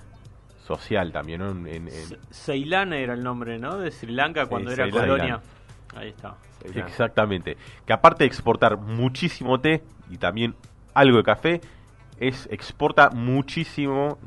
[0.67, 1.41] social también.
[1.41, 1.51] ¿no?
[1.51, 1.89] En, en-
[2.31, 3.79] Ceilán era el nombre, ¿no?
[3.79, 5.01] De Sri Lanka cuando Sí, era Ceilán.
[5.09, 5.41] colonia.
[5.97, 6.37] Ahí está.
[6.75, 7.57] Exactamente.
[7.87, 10.55] Que aparte de exportar muchísimo té y también
[10.95, 11.61] algo de café,
[12.19, 14.19] es exporta muchísimo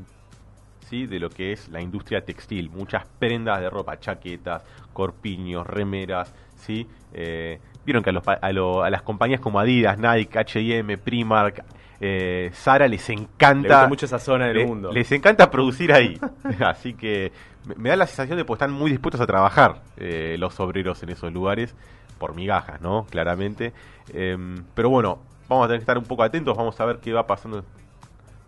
[0.90, 1.06] ¿sí?
[1.06, 2.70] de lo que es la industria textil.
[2.70, 6.34] Muchas prendas de ropa, chaquetas, corpiños, remeras.
[6.58, 6.88] ¿sí?
[7.14, 11.64] Eh, Vieron que a, los a, lo- a las compañías como Adidas, Nike, H&M, Primark,
[12.06, 14.92] eh, Zara les Le encanta gusta mucho esa zona del le- mundo.
[14.92, 16.20] Les encanta producir ahí.
[16.60, 17.32] Así que
[17.78, 21.10] me, da la sensación de que están muy dispuestos a trabajar eh, los obreros en
[21.10, 21.74] esos lugares.
[22.18, 23.06] Por migajas, ¿no?
[23.10, 23.72] Claramente.
[24.14, 26.56] Em, pero bueno, vamos a tener que estar un poco atentos.
[26.58, 27.64] Vamos a ver qué va pasando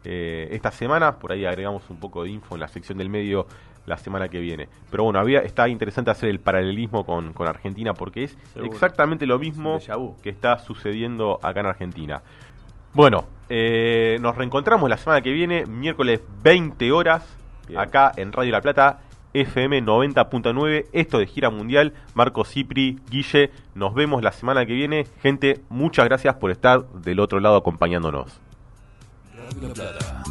[0.03, 1.17] eh, esta semana.
[1.17, 3.47] Por ahí agregamos un poco de info en la sección del medio
[3.85, 4.67] la semana que viene.
[4.89, 8.71] Pero bueno, había, está interesante hacer el paralelismo con, con Argentina porque es Seguro.
[8.73, 9.77] exactamente lo mismo
[10.23, 12.21] que está sucediendo acá en Argentina.
[12.95, 17.25] Bueno, eh, nos reencontramos la semana que viene, miércoles 20 horas,
[17.67, 17.77] Bien.
[17.77, 19.01] acá en Radio La Plata,
[19.33, 21.91] FM 90.9, esto de gira mundial.
[22.13, 25.07] Marco Cipri, Guille, nos vemos la semana que viene.
[25.21, 28.39] Gente, muchas gracias por estar del otro lado acompañándonos.
[29.35, 30.23] Radio La Plata.